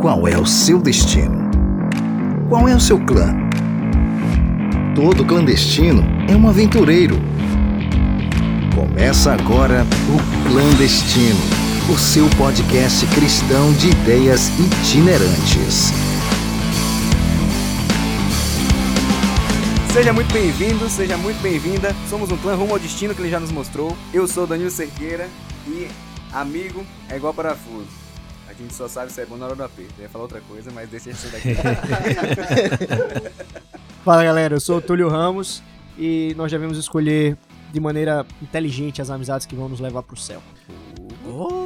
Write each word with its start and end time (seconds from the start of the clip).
Qual 0.00 0.26
é 0.26 0.38
o 0.38 0.46
seu 0.46 0.80
destino? 0.80 1.50
Qual 2.48 2.66
é 2.66 2.74
o 2.74 2.80
seu 2.80 2.98
clã? 3.04 3.34
Todo 4.94 5.26
clandestino 5.26 6.02
é 6.26 6.34
um 6.34 6.48
aventureiro. 6.48 7.16
Começa 8.74 9.30
agora 9.34 9.84
o 10.08 10.48
Clandestino, 10.48 11.38
o 11.92 11.98
seu 11.98 12.26
podcast 12.38 13.06
cristão 13.08 13.74
de 13.74 13.90
ideias 13.90 14.48
itinerantes. 14.58 15.92
Seja 19.92 20.14
muito 20.14 20.32
bem-vindo, 20.32 20.88
seja 20.88 21.18
muito 21.18 21.42
bem-vinda. 21.42 21.94
Somos 22.08 22.32
um 22.32 22.38
clã 22.38 22.54
rumo 22.54 22.72
ao 22.72 22.78
destino 22.78 23.14
que 23.14 23.20
ele 23.20 23.28
já 23.28 23.38
nos 23.38 23.52
mostrou. 23.52 23.94
Eu 24.14 24.26
sou 24.26 24.46
Danilo 24.46 24.70
Cerqueira 24.70 25.28
e 25.68 25.88
amigo 26.32 26.86
é 27.10 27.16
igual 27.16 27.34
parafuso. 27.34 28.09
A 28.60 28.62
gente 28.62 28.74
só 28.74 28.86
sabe 28.86 29.10
se 29.10 29.22
é 29.22 29.24
bom 29.24 29.38
na 29.38 29.46
hora 29.46 29.56
do 29.56 29.64
aperto. 29.64 29.94
Eu 29.96 30.02
ia 30.02 30.08
falar 30.10 30.24
outra 30.24 30.42
coisa, 30.42 30.70
mas 30.70 30.86
deixa 30.90 31.08
isso 31.08 31.28
daqui. 31.28 31.56
Fala 34.04 34.22
galera, 34.22 34.54
eu 34.54 34.60
sou 34.60 34.76
o 34.76 34.82
Túlio 34.82 35.08
Ramos 35.08 35.62
e 35.98 36.34
nós 36.36 36.52
devemos 36.52 36.76
escolher 36.76 37.38
de 37.72 37.80
maneira 37.80 38.26
inteligente 38.42 39.00
as 39.00 39.08
amizades 39.08 39.46
que 39.46 39.56
vão 39.56 39.66
nos 39.66 39.80
levar 39.80 40.02
pro 40.02 40.14
céu. 40.14 40.42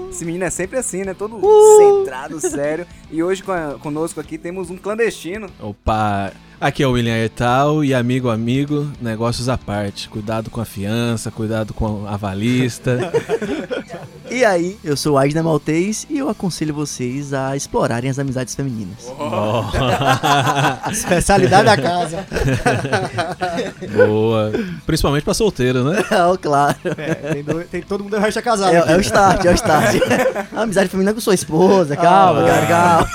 Esse 0.09 0.25
menino 0.25 0.45
é 0.45 0.51
sempre 0.51 0.79
assim, 0.79 1.03
né? 1.03 1.15
Todo 1.15 1.35
Uh! 1.37 1.99
centrado, 1.99 2.41
sério. 2.41 2.87
E 3.11 3.25
hoje 3.25 3.43
conosco 3.81 4.21
aqui 4.21 4.39
temos 4.39 4.71
um 4.71 4.77
clandestino. 4.77 5.49
Opa, 5.59 6.33
aqui 6.67 6.83
é 6.83 6.87
o 6.87 6.93
William 6.93 7.17
Ertal 7.17 7.85
e 7.85 7.95
amigo, 7.95 8.31
amigo, 8.31 8.89
negócios 9.01 9.49
à 9.49 9.57
parte. 9.59 10.09
Cuidado 10.09 10.51
com 10.51 10.61
a 10.61 10.65
fiança, 10.65 11.31
cuidado 11.31 11.75
com 11.75 12.07
a 12.07 12.15
avalista. 12.15 13.13
E 14.31 14.45
aí, 14.45 14.79
eu 14.83 14.97
sou 14.97 15.15
o 15.15 15.19
Adna 15.19 15.43
Maltês 15.43 16.07
e 16.09 16.19
eu 16.19 16.29
aconselho 16.29 16.73
vocês 16.75 17.33
a 17.35 17.57
explorarem 17.57 18.11
as 18.11 18.19
amizades 18.19 18.55
femininas. 18.55 19.13
Ó, 19.19 19.65
Especialidade 20.91 21.65
da 21.67 21.77
casa. 21.77 22.25
Boa. 24.07 24.51
Principalmente 24.87 25.25
pra 25.25 25.35
solteiro, 25.35 25.85
né? 25.85 26.01
É, 26.01 26.37
claro. 26.41 26.77
É, 26.97 27.15
tem, 27.35 27.43
do- 27.45 27.65
tem 27.65 27.83
todo 27.83 28.03
mundo 28.03 28.19
resto 28.19 28.41
casado. 28.43 28.75
É, 28.75 28.93
é 28.93 28.97
o 28.97 29.01
start, 29.01 29.45
é 29.45 29.51
o 29.51 29.55
start. 29.55 29.97
A 30.57 30.63
amizade 30.63 30.89
feminina 30.89 31.13
com 31.15 31.21
sua 31.21 31.35
esposa, 31.35 31.95
calma, 31.97 32.43
Ah. 32.43 32.47
cara, 32.47 32.67
calma. 32.67 33.07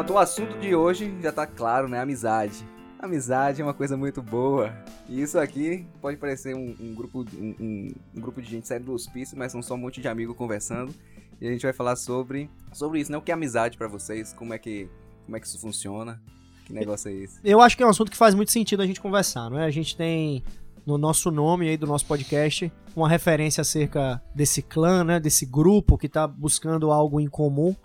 Pronto, 0.00 0.14
o 0.14 0.18
assunto 0.18 0.58
de 0.58 0.74
hoje 0.74 1.14
já 1.20 1.30
tá 1.30 1.46
claro, 1.46 1.86
né? 1.86 2.00
Amizade. 2.00 2.64
Amizade 2.98 3.60
é 3.60 3.64
uma 3.64 3.74
coisa 3.74 3.98
muito 3.98 4.22
boa. 4.22 4.72
E 5.06 5.20
isso 5.20 5.38
aqui 5.38 5.86
pode 6.00 6.16
parecer 6.16 6.56
um, 6.56 6.74
um 6.80 6.94
grupo, 6.94 7.22
um, 7.36 7.54
um- 7.60 7.94
grupo 8.18 8.40
de 8.40 8.48
gente 8.48 8.66
saindo 8.66 8.86
do 8.86 8.94
hospício, 8.94 9.36
mas 9.36 9.52
são 9.52 9.60
só 9.62 9.74
um 9.74 9.76
monte 9.76 10.00
de 10.00 10.08
amigos 10.08 10.34
conversando. 10.34 10.94
E 11.38 11.46
a 11.46 11.50
gente 11.52 11.64
vai 11.64 11.74
falar 11.74 11.96
sobre, 11.96 12.48
sobre 12.72 12.98
isso, 12.98 13.12
né? 13.12 13.18
O 13.18 13.20
que 13.20 13.30
é 13.30 13.34
amizade 13.34 13.76
pra 13.76 13.88
vocês? 13.88 14.32
Como 14.32 14.54
é 14.54 14.58
que, 14.58 14.88
como 15.26 15.36
é 15.36 15.40
que 15.40 15.46
isso 15.46 15.58
funciona? 15.60 16.18
Que 16.64 16.72
negócio 16.72 17.10
é 17.10 17.12
esse? 17.12 17.38
Eu 17.44 17.60
acho 17.60 17.76
que 17.76 17.82
é 17.82 17.86
um 17.86 17.90
assunto 17.90 18.10
que 18.10 18.16
faz 18.16 18.34
muito 18.34 18.52
sentido 18.52 18.82
a 18.82 18.86
gente 18.86 19.02
conversar, 19.02 19.50
não 19.50 19.58
é? 19.58 19.66
A 19.66 19.70
gente 19.70 19.94
tem 19.94 20.42
no 20.86 20.96
nosso 20.96 21.30
nome 21.30 21.68
aí 21.68 21.76
do 21.76 21.86
nosso 21.86 22.06
podcast 22.06 22.72
uma 22.96 23.06
referência 23.06 23.60
acerca 23.60 24.18
desse 24.34 24.62
clã, 24.62 25.04
né? 25.04 25.20
Desse 25.20 25.44
grupo 25.44 25.98
que 25.98 26.08
tá 26.08 26.26
buscando 26.26 26.90
algo 26.90 27.20
em 27.20 27.28
comum. 27.28 27.76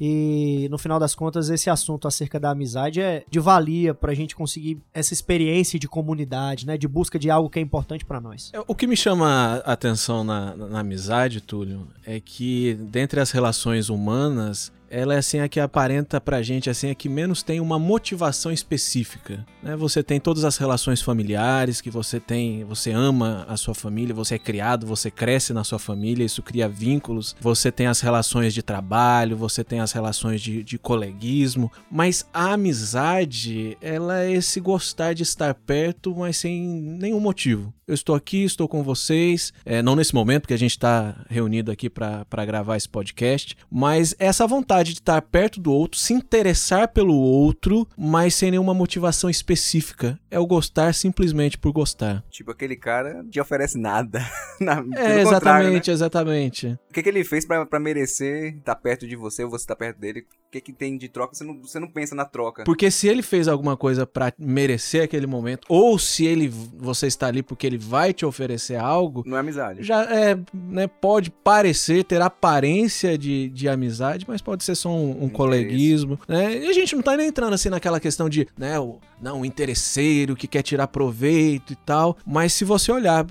E 0.00 0.66
no 0.70 0.78
final 0.78 0.98
das 0.98 1.14
contas, 1.14 1.50
esse 1.50 1.68
assunto 1.68 2.08
acerca 2.08 2.40
da 2.40 2.50
amizade 2.50 3.00
é 3.00 3.24
de 3.28 3.38
valia 3.38 3.92
pra 3.92 4.14
gente 4.14 4.34
conseguir 4.34 4.78
essa 4.94 5.12
experiência 5.12 5.78
de 5.78 5.86
comunidade, 5.86 6.66
né? 6.66 6.78
De 6.78 6.88
busca 6.88 7.18
de 7.18 7.30
algo 7.30 7.50
que 7.50 7.58
é 7.58 7.62
importante 7.62 8.04
pra 8.04 8.20
nós. 8.20 8.50
O 8.66 8.74
que 8.74 8.86
me 8.86 8.96
chama 8.96 9.62
a 9.64 9.72
atenção 9.72 10.24
na, 10.24 10.56
na 10.56 10.80
amizade, 10.80 11.40
Túlio, 11.40 11.86
é 12.06 12.18
que 12.18 12.74
dentre 12.74 13.20
as 13.20 13.30
relações 13.30 13.90
humanas, 13.90 14.72
ela 14.90 15.14
é 15.14 15.18
assim 15.18 15.38
a 15.38 15.48
que 15.48 15.60
aparenta 15.60 16.20
pra 16.20 16.42
gente, 16.42 16.68
assim, 16.68 16.90
a 16.90 16.94
que 16.94 17.08
menos 17.08 17.42
tem 17.42 17.60
uma 17.60 17.78
motivação 17.78 18.52
específica. 18.52 19.46
Né? 19.62 19.76
Você 19.76 20.02
tem 20.02 20.18
todas 20.18 20.44
as 20.44 20.56
relações 20.56 21.00
familiares, 21.00 21.80
que 21.80 21.90
você 21.90 22.18
tem, 22.18 22.64
você 22.64 22.90
ama 22.90 23.46
a 23.48 23.56
sua 23.56 23.74
família, 23.74 24.14
você 24.14 24.34
é 24.34 24.38
criado, 24.38 24.86
você 24.86 25.10
cresce 25.10 25.52
na 25.52 25.62
sua 25.62 25.78
família, 25.78 26.24
isso 26.24 26.42
cria 26.42 26.68
vínculos. 26.68 27.36
Você 27.40 27.70
tem 27.70 27.86
as 27.86 28.00
relações 28.00 28.52
de 28.52 28.62
trabalho, 28.62 29.36
você 29.36 29.62
tem 29.62 29.80
as 29.80 29.92
relações 29.92 30.40
de, 30.40 30.64
de 30.64 30.78
coleguismo, 30.78 31.70
mas 31.90 32.26
a 32.34 32.52
amizade, 32.54 33.78
ela 33.80 34.24
é 34.24 34.32
esse 34.32 34.60
gostar 34.60 35.14
de 35.14 35.22
estar 35.22 35.54
perto, 35.54 36.14
mas 36.16 36.36
sem 36.36 36.60
nenhum 36.60 37.20
motivo. 37.20 37.72
Eu 37.86 37.94
estou 37.94 38.14
aqui, 38.14 38.44
estou 38.44 38.68
com 38.68 38.84
vocês, 38.84 39.52
é, 39.64 39.82
não 39.82 39.96
nesse 39.96 40.14
momento, 40.14 40.42
porque 40.42 40.54
a 40.54 40.58
gente 40.58 40.70
está 40.70 41.24
reunido 41.28 41.72
aqui 41.72 41.90
para 41.90 42.46
gravar 42.46 42.76
esse 42.76 42.88
podcast, 42.88 43.56
mas 43.68 44.14
essa 44.18 44.46
vontade 44.46 44.79
de 44.82 44.92
estar 44.92 45.20
perto 45.22 45.60
do 45.60 45.72
outro, 45.72 45.98
se 45.98 46.12
interessar 46.12 46.88
pelo 46.88 47.14
outro, 47.14 47.86
mas 47.96 48.34
sem 48.34 48.50
nenhuma 48.50 48.74
motivação 48.74 49.28
específica. 49.30 50.18
É 50.30 50.38
o 50.38 50.46
gostar 50.46 50.94
simplesmente 50.94 51.58
por 51.58 51.72
gostar. 51.72 52.24
Tipo, 52.30 52.50
aquele 52.50 52.76
cara 52.76 53.24
te 53.30 53.40
oferece 53.40 53.78
nada. 53.78 54.20
Na, 54.60 54.78
É, 54.94 55.08
né? 55.16 55.20
exatamente, 55.22 55.90
exatamente. 55.90 56.78
O 56.88 56.92
que, 56.92 57.02
que 57.02 57.08
ele 57.08 57.24
fez 57.24 57.44
pra 57.46 57.80
merecer 57.80 58.56
estar 58.56 58.76
perto 58.76 59.06
de 59.06 59.16
você 59.16 59.44
ou 59.44 59.50
você 59.50 59.62
estar 59.64 59.76
perto 59.76 59.98
dele? 59.98 60.26
O 60.50 60.52
que, 60.52 60.60
que 60.60 60.72
tem 60.72 60.98
de 60.98 61.08
troca? 61.08 61.32
Você 61.32 61.44
não, 61.44 61.60
você 61.62 61.78
não 61.78 61.86
pensa 61.86 62.12
na 62.12 62.24
troca. 62.24 62.64
Porque 62.64 62.90
se 62.90 63.06
ele 63.06 63.22
fez 63.22 63.46
alguma 63.46 63.76
coisa 63.76 64.04
pra 64.04 64.32
merecer 64.36 65.04
aquele 65.04 65.24
momento, 65.24 65.64
ou 65.68 65.96
se 65.96 66.26
ele 66.26 66.48
você 66.48 67.06
está 67.06 67.28
ali 67.28 67.40
porque 67.40 67.64
ele 67.64 67.78
vai 67.78 68.12
te 68.12 68.26
oferecer 68.26 68.74
algo, 68.74 69.22
Não 69.24 69.36
é 69.36 69.40
amizade. 69.40 69.84
já 69.84 70.02
é, 70.12 70.36
né, 70.52 70.88
pode 70.88 71.30
parecer 71.30 72.02
ter 72.02 72.20
aparência 72.20 73.16
de, 73.16 73.48
de 73.50 73.68
amizade, 73.68 74.24
mas 74.26 74.42
pode 74.42 74.64
ser 74.64 74.74
só 74.74 74.90
um, 74.90 75.22
um 75.24 75.28
coleguismo, 75.28 76.18
né? 76.26 76.58
E 76.58 76.66
a 76.66 76.72
gente 76.72 76.96
não 76.96 77.02
tá 77.02 77.16
nem 77.16 77.28
entrando 77.28 77.54
assim 77.54 77.68
naquela 77.68 78.00
questão 78.00 78.28
de, 78.28 78.48
né, 78.58 78.76
o, 78.80 78.98
não, 79.20 79.42
o 79.42 79.44
interesseiro 79.44 80.34
que 80.34 80.46
quer 80.46 80.62
tirar 80.62 80.88
proveito 80.88 81.72
e 81.72 81.76
tal, 81.76 82.16
mas 82.26 82.52
se 82.52 82.64
você 82.64 82.90
olhar 82.90 83.26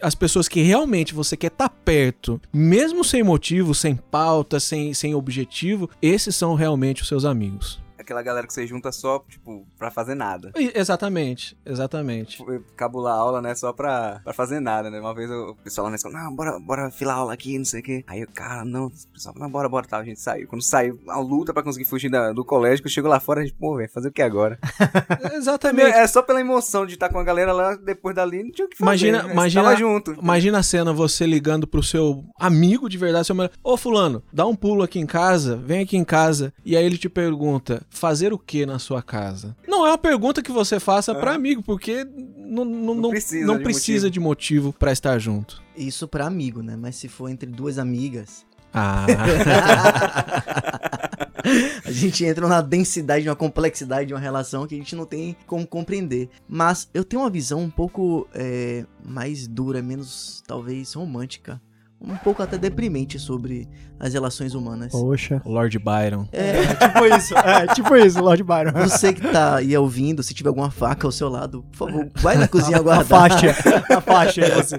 as 0.00 0.14
pessoas 0.14 0.48
que 0.48 0.62
realmente 0.62 1.14
você 1.14 1.36
quer 1.36 1.48
estar 1.48 1.68
perto, 1.68 2.40
mesmo 2.52 3.04
sem 3.04 3.22
motivo, 3.22 3.74
sem 3.74 3.94
pauta, 3.94 4.58
sem, 4.58 4.94
sem 4.94 5.14
objetivo, 5.14 5.90
esses 6.00 6.34
são 6.34 6.54
realmente 6.54 7.02
os 7.02 7.08
seus 7.08 7.24
amigos. 7.24 7.83
Aquela 7.98 8.22
galera 8.22 8.46
que 8.46 8.52
você 8.52 8.66
junta 8.66 8.90
só, 8.92 9.18
tipo, 9.28 9.66
pra 9.78 9.90
fazer 9.90 10.14
nada. 10.14 10.50
Exatamente, 10.56 11.56
exatamente. 11.64 12.36
Tipo, 12.38 12.60
Cabular 12.76 13.14
a 13.14 13.18
aula, 13.18 13.42
né? 13.42 13.54
Só 13.54 13.72
pra, 13.72 14.20
pra 14.24 14.32
fazer 14.32 14.60
nada, 14.60 14.90
né? 14.90 15.00
Uma 15.00 15.14
vez 15.14 15.30
eu- 15.30 15.50
o 15.50 15.54
pessoal 15.56 15.84
lá 15.86 15.90
na 15.90 15.96
escola, 15.96 16.14
não, 16.22 16.34
bora, 16.34 16.58
bora 16.60 16.90
filar 16.90 17.16
aula 17.18 17.32
aqui, 17.32 17.56
não 17.58 17.64
sei 17.64 17.80
o 17.80 17.82
quê. 17.82 18.04
Aí 18.06 18.22
o 18.22 18.28
cara, 18.28 18.64
não, 18.64 18.86
o 18.86 18.92
pessoal, 19.12 19.34
não, 19.38 19.50
bora, 19.50 19.68
bora, 19.68 19.86
tá. 19.86 19.98
A 19.98 20.04
gente 20.04 20.20
saiu. 20.20 20.46
Quando 20.48 20.62
saiu, 20.62 20.98
a 21.08 21.18
luta 21.20 21.52
pra 21.52 21.62
conseguir 21.62 21.84
fugir 21.84 22.08
da- 22.10 22.32
do 22.32 22.44
colégio, 22.44 22.82
que 22.82 22.90
chegou 22.90 23.10
lá 23.10 23.20
fora, 23.20 23.40
a 23.40 23.44
gente, 23.44 23.54
pô, 23.56 23.76
velho, 23.76 23.90
fazer 23.90 24.08
o 24.08 24.12
que 24.12 24.22
agora? 24.22 24.58
Exatamente. 25.32 25.90
É 25.92 26.06
só 26.06 26.22
pela 26.22 26.40
emoção 26.40 26.86
de 26.86 26.94
estar 26.94 27.08
com 27.08 27.18
a 27.18 27.24
galera 27.24 27.52
lá, 27.52 27.74
depois 27.76 28.14
dali, 28.14 28.42
não 28.42 28.50
tinha 28.50 28.66
o 28.66 28.68
que 28.68 28.76
fazer. 28.76 28.84
Imagina- 29.08 29.22
né? 29.24 29.32
Imagina- 29.32 29.64
Tava 29.64 29.76
junto. 29.76 30.12
Imagina 30.14 30.58
a 30.58 30.62
cena, 30.62 30.92
você 30.92 31.26
ligando 31.26 31.66
pro 31.66 31.82
seu 31.82 32.24
amigo 32.38 32.88
de 32.88 32.98
verdade, 32.98 33.26
seu 33.26 33.34
melhor. 33.34 33.50
Ô 33.62 33.76
fulano, 33.76 34.22
dá 34.32 34.46
um 34.46 34.54
pulo 34.54 34.82
aqui 34.82 34.98
em 34.98 35.06
casa, 35.06 35.56
vem 35.56 35.80
aqui 35.82 35.96
em 35.96 36.04
casa. 36.04 36.52
E 36.64 36.76
aí 36.76 36.84
ele 36.84 36.98
te 36.98 37.08
pergunta, 37.08 37.83
fazer 37.90 38.32
o 38.32 38.38
que 38.38 38.64
na 38.66 38.78
sua 38.78 39.02
casa? 39.02 39.56
Não 39.66 39.86
é 39.86 39.90
uma 39.90 39.98
pergunta 39.98 40.42
que 40.42 40.52
você 40.52 40.78
faça 40.80 41.14
pra 41.14 41.34
amigo, 41.34 41.62
porque 41.62 42.04
não, 42.36 42.64
não, 42.64 42.94
não, 42.94 43.10
precisa 43.10 43.46
não 43.46 43.58
de 43.58 43.64
precisa 43.64 44.06
motivo. 44.06 44.10
de 44.12 44.20
motivo 44.20 44.72
pra 44.72 44.92
estar 44.92 45.18
junto. 45.18 45.62
Isso 45.76 46.06
pra 46.08 46.26
amigo, 46.26 46.62
né? 46.62 46.76
Mas 46.76 46.96
se 46.96 47.08
for 47.08 47.28
entre 47.28 47.48
duas 47.50 47.78
amigas, 47.78 48.44
Ah, 48.72 49.06
a 51.84 51.90
gente 51.92 52.24
entra 52.24 52.46
na 52.48 52.60
densidade, 52.60 53.26
na 53.26 53.34
complexidade 53.34 54.08
de 54.08 54.14
uma 54.14 54.20
relação 54.20 54.66
que 54.66 54.74
a 54.74 54.78
gente 54.78 54.96
não 54.96 55.04
tem 55.06 55.36
como 55.46 55.66
compreender. 55.66 56.28
Mas 56.48 56.88
eu 56.94 57.04
tenho 57.04 57.22
uma 57.22 57.30
visão 57.30 57.60
um 57.60 57.70
pouco 57.70 58.26
é, 58.34 58.84
mais 59.04 59.46
dura, 59.46 59.82
menos 59.82 60.42
talvez 60.46 60.92
romântica, 60.94 61.60
um 62.06 62.16
pouco 62.16 62.42
até 62.42 62.56
deprimente 62.58 63.18
sobre 63.18 63.68
as 63.98 64.12
relações 64.12 64.54
humanas. 64.54 64.92
Poxa. 64.92 65.40
o 65.44 65.50
Lord 65.52 65.78
Byron. 65.78 66.26
É, 66.32 66.62
tipo 66.74 67.06
isso, 67.16 67.34
é, 67.36 67.66
tipo 67.74 67.96
isso, 67.96 68.20
Lord 68.22 68.42
Byron. 68.42 68.72
você 68.72 69.12
que 69.12 69.20
tá 69.22 69.56
aí 69.56 69.76
ouvindo, 69.76 70.22
se 70.22 70.34
tiver 70.34 70.48
alguma 70.48 70.70
faca 70.70 71.06
ao 71.06 71.12
seu 71.12 71.28
lado, 71.28 71.64
por 71.72 71.88
favor, 71.88 72.10
vai 72.16 72.36
na 72.36 72.46
cozinha 72.48 72.76
A 72.78 72.82
guardar. 72.82 73.06
faixa, 73.06 73.50
a 73.96 74.00
faixa 74.00 74.44
aí 74.44 74.50
você. 74.50 74.76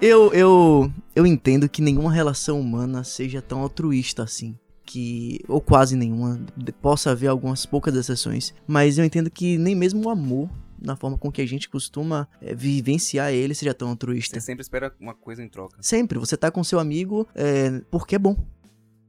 Eu, 0.00 0.32
eu, 0.32 0.90
eu 1.14 1.26
entendo 1.26 1.68
que 1.68 1.82
nenhuma 1.82 2.10
relação 2.12 2.58
humana 2.58 3.04
seja 3.04 3.42
tão 3.42 3.60
altruísta 3.60 4.22
assim. 4.22 4.56
Que, 4.84 5.38
ou 5.46 5.60
quase 5.60 5.94
nenhuma, 5.94 6.40
possa 6.82 7.12
haver 7.12 7.28
algumas 7.28 7.64
poucas 7.64 7.94
exceções. 7.94 8.52
Mas 8.66 8.98
eu 8.98 9.04
entendo 9.04 9.30
que 9.30 9.56
nem 9.56 9.72
mesmo 9.74 10.04
o 10.06 10.10
amor, 10.10 10.48
na 10.80 10.96
forma 10.96 11.18
com 11.18 11.30
que 11.30 11.42
a 11.42 11.46
gente 11.46 11.68
costuma 11.68 12.28
é, 12.40 12.54
vivenciar 12.54 13.32
ele, 13.32 13.54
seja 13.54 13.74
tão 13.74 13.88
altruísta. 13.88 14.38
Você 14.38 14.46
sempre 14.46 14.62
espera 14.62 14.94
uma 15.00 15.14
coisa 15.14 15.42
em 15.42 15.48
troca. 15.48 15.76
Sempre, 15.80 16.18
você 16.18 16.36
tá 16.36 16.50
com 16.50 16.62
seu 16.64 16.78
amigo 16.78 17.26
é, 17.34 17.80
porque 17.90 18.14
é 18.16 18.18
bom. 18.18 18.36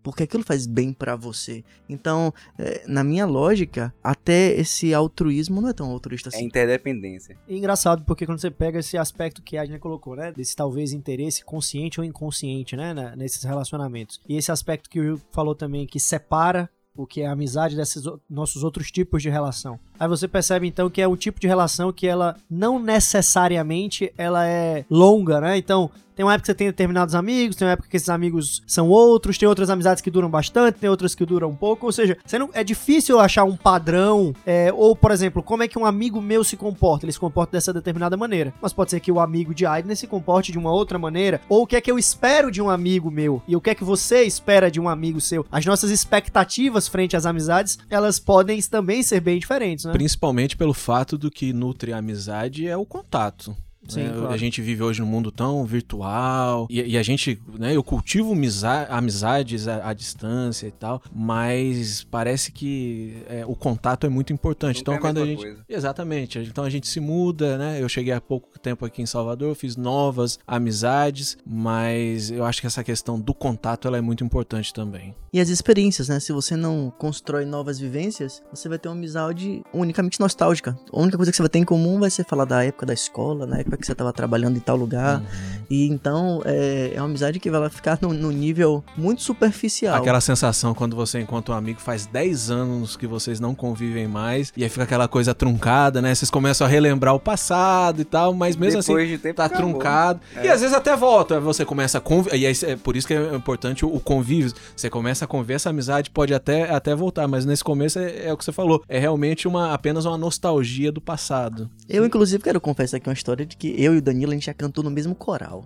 porque 0.03 0.23
aquilo 0.23 0.43
faz 0.43 0.65
bem 0.65 0.91
pra 0.93 1.15
você. 1.15 1.63
Então, 1.87 2.33
é, 2.57 2.83
na 2.87 3.03
minha 3.03 3.23
lógica, 3.25 3.93
até 4.03 4.51
esse 4.59 4.93
altruísmo 4.95 5.61
não 5.61 5.69
é 5.69 5.73
tão 5.73 5.91
altruísta 5.91 6.29
É 6.29 6.35
assim. 6.35 6.45
interdependência. 6.45 7.37
E 7.47 7.55
engraçado, 7.55 8.03
porque 8.03 8.25
quando 8.25 8.39
você 8.41 8.49
pega 8.49 8.79
esse 8.79 8.97
aspecto 8.97 9.43
que 9.43 9.57
a 9.57 9.61
Adna 9.61 9.77
colocou, 9.77 10.15
né? 10.15 10.31
Desse 10.31 10.55
talvez 10.55 10.91
interesse 10.91 11.45
consciente 11.45 11.99
ou 11.99 12.03
inconsciente, 12.05 12.75
né? 12.75 13.13
nesses 13.15 13.43
relacionamentos. 13.43 14.19
E 14.27 14.35
esse 14.37 14.51
aspecto 14.51 14.89
que 14.89 14.99
o 14.99 15.03
Will 15.03 15.21
falou 15.31 15.53
também, 15.53 15.85
que 15.85 15.99
separa 15.99 16.67
o 16.95 17.05
que 17.05 17.21
é 17.21 17.27
a 17.27 17.31
amizade 17.33 17.75
desses 17.75 18.03
nossos 18.29 18.63
outros 18.63 18.91
tipos 18.91 19.21
de 19.21 19.29
relação. 19.29 19.79
Aí 20.01 20.07
você 20.07 20.27
percebe 20.27 20.65
então 20.65 20.89
que 20.89 20.99
é 20.99 21.07
um 21.07 21.15
tipo 21.15 21.39
de 21.39 21.45
relação 21.45 21.93
que 21.93 22.07
ela 22.07 22.35
não 22.49 22.79
necessariamente 22.79 24.11
ela 24.17 24.47
é 24.47 24.83
longa, 24.89 25.39
né? 25.39 25.59
Então, 25.59 25.91
tem 26.15 26.25
uma 26.25 26.33
época 26.33 26.43
que 26.43 26.47
você 26.51 26.55
tem 26.55 26.67
determinados 26.67 27.15
amigos, 27.15 27.55
tem 27.55 27.67
uma 27.67 27.71
época 27.71 27.89
que 27.89 27.97
esses 27.97 28.09
amigos 28.09 28.61
são 28.67 28.89
outros, 28.89 29.37
tem 29.37 29.47
outras 29.47 29.69
amizades 29.69 30.01
que 30.01 30.11
duram 30.11 30.29
bastante, 30.29 30.77
tem 30.77 30.89
outras 30.89 31.15
que 31.15 31.25
duram 31.25 31.49
um 31.49 31.55
pouco, 31.55 31.85
ou 31.85 31.91
seja, 31.91 32.17
você 32.23 32.37
não, 32.37 32.49
é 32.53 32.63
difícil 32.63 33.19
achar 33.19 33.43
um 33.43 33.55
padrão, 33.55 34.31
é, 34.45 34.71
ou, 34.71 34.95
por 34.95 35.09
exemplo, 35.11 35.41
como 35.41 35.63
é 35.63 35.67
que 35.67 35.79
um 35.79 35.85
amigo 35.85 36.21
meu 36.21 36.43
se 36.43 36.57
comporta, 36.57 37.05
ele 37.05 37.11
se 37.11 37.19
comporta 37.19 37.53
dessa 37.53 37.73
determinada 37.73 38.15
maneira, 38.17 38.53
mas 38.61 38.73
pode 38.73 38.91
ser 38.91 38.99
que 38.99 39.11
o 39.11 39.19
amigo 39.19 39.53
de 39.53 39.65
Aiden 39.65 39.95
se 39.95 40.05
comporte 40.05 40.51
de 40.51 40.59
uma 40.59 40.71
outra 40.71 40.99
maneira, 40.99 41.41
ou 41.49 41.63
o 41.63 41.67
que 41.67 41.75
é 41.75 41.81
que 41.81 41.89
eu 41.89 41.97
espero 41.97 42.51
de 42.51 42.61
um 42.61 42.69
amigo 42.69 43.09
meu, 43.09 43.41
e 43.47 43.55
o 43.55 43.61
que 43.61 43.69
é 43.69 43.75
que 43.75 43.83
você 43.83 44.23
espera 44.23 44.69
de 44.69 44.79
um 44.79 44.87
amigo 44.89 45.19
seu. 45.19 45.45
As 45.51 45.65
nossas 45.65 45.89
expectativas 45.89 46.87
frente 46.87 47.15
às 47.15 47.25
amizades, 47.25 47.79
elas 47.89 48.19
podem 48.19 48.61
também 48.61 49.01
ser 49.01 49.21
bem 49.21 49.39
diferentes, 49.39 49.85
né? 49.85 49.90
Principalmente 49.91 50.57
pelo 50.57 50.73
fato 50.73 51.17
do 51.17 51.31
que 51.31 51.53
nutre 51.53 51.93
a 51.93 51.97
amizade 51.97 52.67
é 52.67 52.75
o 52.75 52.85
contato. 52.85 53.55
Sim, 53.87 54.03
né? 54.03 54.09
claro. 54.13 54.29
A 54.33 54.37
gente 54.37 54.61
vive 54.61 54.83
hoje 54.83 55.01
num 55.01 55.07
mundo 55.07 55.31
tão 55.31 55.65
virtual 55.65 56.67
e, 56.69 56.81
e 56.81 56.97
a 56.97 57.03
gente, 57.03 57.41
né, 57.57 57.75
eu 57.75 57.83
cultivo 57.83 58.35
miza- 58.35 58.85
amizades 58.89 59.67
à, 59.67 59.89
à 59.89 59.93
distância 59.93 60.67
e 60.67 60.71
tal, 60.71 61.01
mas 61.13 62.03
parece 62.03 62.51
que 62.51 63.23
é, 63.27 63.45
o 63.45 63.55
contato 63.55 64.05
é 64.05 64.09
muito 64.09 64.31
importante. 64.31 64.77
Nunca 64.77 64.81
então 64.81 64.93
é 64.93 64.97
a 64.97 64.99
quando 65.01 65.17
a 65.21 65.25
gente, 65.25 65.41
coisa. 65.41 65.65
exatamente, 65.67 66.39
então 66.39 66.63
a 66.63 66.69
gente 66.69 66.87
se 66.87 66.99
muda, 66.99 67.57
né? 67.57 67.81
Eu 67.81 67.89
cheguei 67.89 68.13
há 68.13 68.21
pouco 68.21 68.59
tempo 68.59 68.85
aqui 68.85 69.01
em 69.01 69.05
Salvador, 69.05 69.55
fiz 69.55 69.75
novas 69.75 70.37
amizades, 70.45 71.37
mas 71.45 72.31
eu 72.31 72.45
acho 72.45 72.61
que 72.61 72.67
essa 72.67 72.83
questão 72.83 73.19
do 73.19 73.33
contato 73.33 73.87
ela 73.87 73.97
é 73.97 74.01
muito 74.01 74.23
importante 74.23 74.73
também. 74.73 75.15
E 75.33 75.39
as 75.39 75.49
experiências, 75.49 76.09
né? 76.09 76.19
Se 76.19 76.31
você 76.33 76.55
não 76.55 76.91
constrói 76.97 77.45
novas 77.45 77.79
vivências, 77.79 78.43
você 78.53 78.67
vai 78.67 78.77
ter 78.77 78.89
uma 78.89 78.95
amizade 78.95 79.63
unicamente 79.73 80.19
nostálgica. 80.19 80.77
A 80.91 80.99
única 80.99 81.17
coisa 81.17 81.31
que 81.31 81.37
você 81.37 81.41
vai 81.43 81.49
ter 81.49 81.59
em 81.59 81.63
comum 81.65 81.99
vai 81.99 82.09
ser 82.09 82.25
falar 82.25 82.45
da 82.45 82.63
época 82.63 82.85
da 82.85 82.93
escola, 82.93 83.45
na 83.45 83.59
época 83.71 83.77
que 83.77 83.87
você 83.87 83.95
tava 83.95 84.11
trabalhando 84.11 84.57
em 84.57 84.59
tal 84.59 84.75
lugar. 84.75 85.19
Uhum. 85.19 85.25
E 85.69 85.87
então 85.87 86.41
é, 86.43 86.91
é 86.93 87.01
uma 87.01 87.07
amizade 87.07 87.39
que 87.39 87.49
vai 87.49 87.69
ficar 87.69 87.97
no, 88.01 88.13
no 88.13 88.29
nível 88.29 88.83
muito 88.97 89.21
superficial. 89.21 89.95
Aquela 89.95 90.19
sensação 90.19 90.73
quando 90.73 90.95
você 90.95 91.19
encontra 91.21 91.55
um 91.55 91.57
amigo 91.57 91.79
faz 91.79 92.05
10 92.05 92.51
anos 92.51 92.97
que 92.97 93.07
vocês 93.07 93.39
não 93.39 93.55
convivem 93.55 94.07
mais, 94.07 94.51
e 94.55 94.63
aí 94.63 94.69
fica 94.69 94.83
aquela 94.83 95.07
coisa 95.07 95.33
truncada, 95.33 96.01
né? 96.01 96.13
Vocês 96.13 96.29
começam 96.29 96.67
a 96.67 96.69
relembrar 96.69 97.15
o 97.15 97.19
passado 97.19 98.01
e 98.01 98.05
tal, 98.05 98.33
mas 98.33 98.55
mesmo 98.55 98.81
Depois 98.81 99.03
assim 99.03 99.15
de 99.15 99.17
tempo 99.17 99.35
tá 99.35 99.45
acabou. 99.45 99.71
truncado. 99.71 100.19
É. 100.35 100.47
E 100.47 100.49
às 100.49 100.59
vezes 100.61 100.75
até 100.75 100.95
volta, 100.95 101.39
você 101.39 101.63
começa 101.63 101.97
a 101.97 102.01
conviver, 102.01 102.37
e 102.37 102.45
aí 102.45 102.53
é 102.63 102.75
por 102.75 102.97
isso 102.97 103.07
que 103.07 103.13
é 103.13 103.35
importante 103.35 103.85
o, 103.85 103.95
o 103.95 103.99
convívio. 103.99 104.51
Você 104.75 104.89
começa 104.89 105.25
a 105.25 105.27
conviver, 105.27 105.53
essa 105.53 105.69
amizade 105.69 106.09
pode 106.09 106.33
até, 106.33 106.69
até 106.69 106.93
voltar, 106.93 107.27
mas 107.27 107.45
nesse 107.45 107.63
começo 107.63 107.97
é, 107.97 108.27
é 108.27 108.33
o 108.33 108.37
que 108.37 108.43
você 108.43 108.51
falou, 108.51 108.83
é 108.89 108.99
realmente 108.99 109.47
uma 109.47 109.73
apenas 109.73 110.05
uma 110.05 110.17
nostalgia 110.17 110.91
do 110.91 110.99
passado. 110.99 111.69
Eu, 111.87 112.05
inclusive, 112.05 112.43
quero 112.43 112.59
confessar 112.59 112.97
aqui 112.97 113.07
uma 113.07 113.13
história 113.13 113.45
de 113.45 113.55
que 113.61 113.81
eu 113.83 113.93
e 113.93 113.97
o 113.97 114.01
Danilo, 114.01 114.31
a 114.31 114.35
gente 114.35 114.45
já 114.47 114.53
cantou 114.53 114.83
no 114.83 114.89
mesmo 114.89 115.13
coral. 115.13 115.65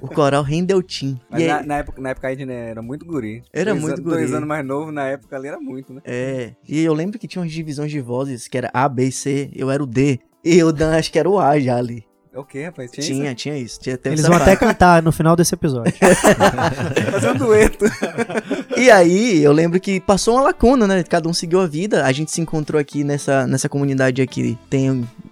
o 0.00 0.08
coral 0.08 0.42
Rendeutim. 0.42 1.20
Mas 1.28 1.42
E 1.42 1.46
na, 1.46 1.58
aí- 1.58 1.66
na 1.66 1.76
época, 1.76 2.00
na 2.00 2.08
época 2.10 2.28
a 2.28 2.30
gente 2.30 2.46
né, 2.46 2.70
era 2.70 2.80
muito 2.80 3.04
guri. 3.04 3.42
Era 3.52 3.72
Dois 3.72 3.82
muito 3.82 4.00
an- 4.00 4.02
guri. 4.02 4.16
Dois 4.16 4.32
anos 4.32 4.48
mais 4.48 4.64
novo, 4.66 4.90
na 4.90 5.04
época 5.04 5.36
ali 5.36 5.48
era 5.48 5.60
muito, 5.60 5.92
né? 5.92 6.00
É, 6.04 6.52
e 6.66 6.80
eu 6.80 6.94
lembro 6.94 7.18
que 7.18 7.28
tinha 7.28 7.42
umas 7.42 7.52
divisões 7.52 7.90
de 7.90 8.00
vozes, 8.00 8.48
que 8.48 8.56
era 8.56 8.70
A, 8.72 8.88
B 8.88 9.10
C, 9.10 9.50
eu 9.54 9.70
era 9.70 9.82
o 9.82 9.86
D. 9.86 10.18
E 10.42 10.62
o 10.62 10.72
Dan 10.72 10.96
acho 10.96 11.12
que 11.12 11.18
era 11.18 11.28
o 11.28 11.38
A 11.38 11.58
já 11.60 11.76
ali. 11.76 12.04
É 12.32 12.38
o 12.38 12.44
que, 12.44 12.64
rapaz? 12.64 12.90
Tinha, 12.90 13.06
Tinha, 13.06 13.34
tinha 13.34 13.56
isso. 13.56 13.78
Tinha 13.80 13.94
até 13.94 14.10
Eles 14.10 14.26
vão 14.26 14.36
até 14.36 14.56
cantar 14.56 15.00
no 15.02 15.12
final 15.12 15.36
desse 15.36 15.54
episódio. 15.54 15.92
isso? 15.94 16.26
Fazer 17.12 17.30
um 17.30 17.36
dueto. 17.36 17.84
E 18.76 18.90
aí, 18.90 19.42
eu 19.42 19.52
lembro 19.52 19.78
que 19.80 20.00
passou 20.00 20.34
uma 20.34 20.42
lacuna, 20.42 20.86
né? 20.86 21.02
Cada 21.02 21.28
um 21.28 21.32
seguiu 21.32 21.60
a 21.60 21.66
vida. 21.66 22.04
A 22.04 22.12
gente 22.12 22.30
se 22.30 22.40
encontrou 22.40 22.80
aqui 22.80 23.04
nessa, 23.04 23.46
nessa 23.46 23.68
comunidade 23.68 24.20
aqui 24.20 24.58
tem 24.68 24.90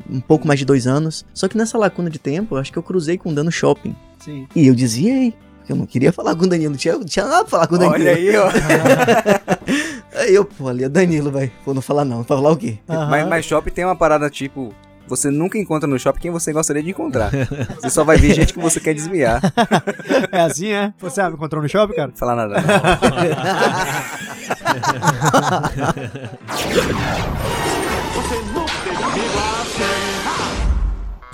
um 0.09 0.21
pouco 0.21 0.47
mais 0.47 0.59
de 0.59 0.65
dois 0.67 0.87
anos. 0.87 1.25
Só 1.35 1.49
que 1.49 1.57
nessa 1.57 1.77
lacuna 1.79 2.11
de 2.11 2.19
tempo, 2.19 2.55
eu 2.55 2.59
acho 2.59 2.73
que 2.73 2.79
eu 2.79 2.83
cruzei 2.83 3.19
com 3.19 3.31
o 3.31 3.35
Dan 3.35 3.45
no 3.45 3.53
shopping. 3.53 3.95
Sim. 4.21 4.47
E 4.55 4.67
eu 4.67 4.75
desviei. 4.75 5.35
Porque 5.59 5.73
eu 5.73 5.77
não 5.77 5.87
queria 5.87 6.13
falar 6.13 6.35
com 6.35 6.45
o 6.45 6.49
Danilo. 6.49 6.71
Não 6.71 6.79
tinha, 6.79 6.95
não 6.95 7.05
tinha 7.05 7.25
nada 7.25 7.45
pra 7.45 7.51
falar 7.51 7.67
com 7.67 7.77
o 7.77 7.79
Danilo. 7.79 8.01
Olha 8.01 8.15
aí, 8.15 8.37
ó. 8.37 8.49
Aí 10.15 10.35
eu, 10.35 10.45
pô, 10.45 10.69
ali 10.69 10.85
é 10.85 10.89
Danilo, 10.89 11.31
vai. 11.31 11.51
Vou 11.65 11.75
não 11.75 11.81
falar 11.81 12.05
não. 12.05 12.17
Vou 12.17 12.25
falar 12.25 12.51
o 12.51 12.57
quê? 12.57 12.79
Aham. 12.89 13.09
Mas, 13.09 13.29
mas 13.29 13.45
shopping 13.47 13.71
tem 13.71 13.85
uma 13.85 13.97
parada 13.97 14.29
tipo. 14.29 14.75
Você 15.09 15.31
nunca 15.31 15.59
encontra 15.59 15.89
no 15.89 15.99
shopping 15.99 16.21
quem 16.21 16.31
você 16.31 16.53
gostaria 16.53 16.83
de 16.83 16.91
encontrar. 16.91 17.31
Você 17.81 17.91
só 17.91 18.05
vai 18.05 18.17
ver 18.17 18.35
gente 18.35 18.55
que 18.55 18.61
você 18.61 18.81
quer 18.81 18.95
desviar. 18.95 19.41
É 20.31 20.41
assim, 20.41 20.69
é? 20.69 20.93
Você 20.99 21.21
ah, 21.21 21.29
me 21.29 21.37
encontrou 21.37 21.63
no 21.63 21.69
shopping, 21.69 21.95
cara? 21.95 22.09
Não 22.09 22.17
falar 22.17 22.37
nada. 22.37 22.63
não. 28.55 28.65
O 28.65 30.12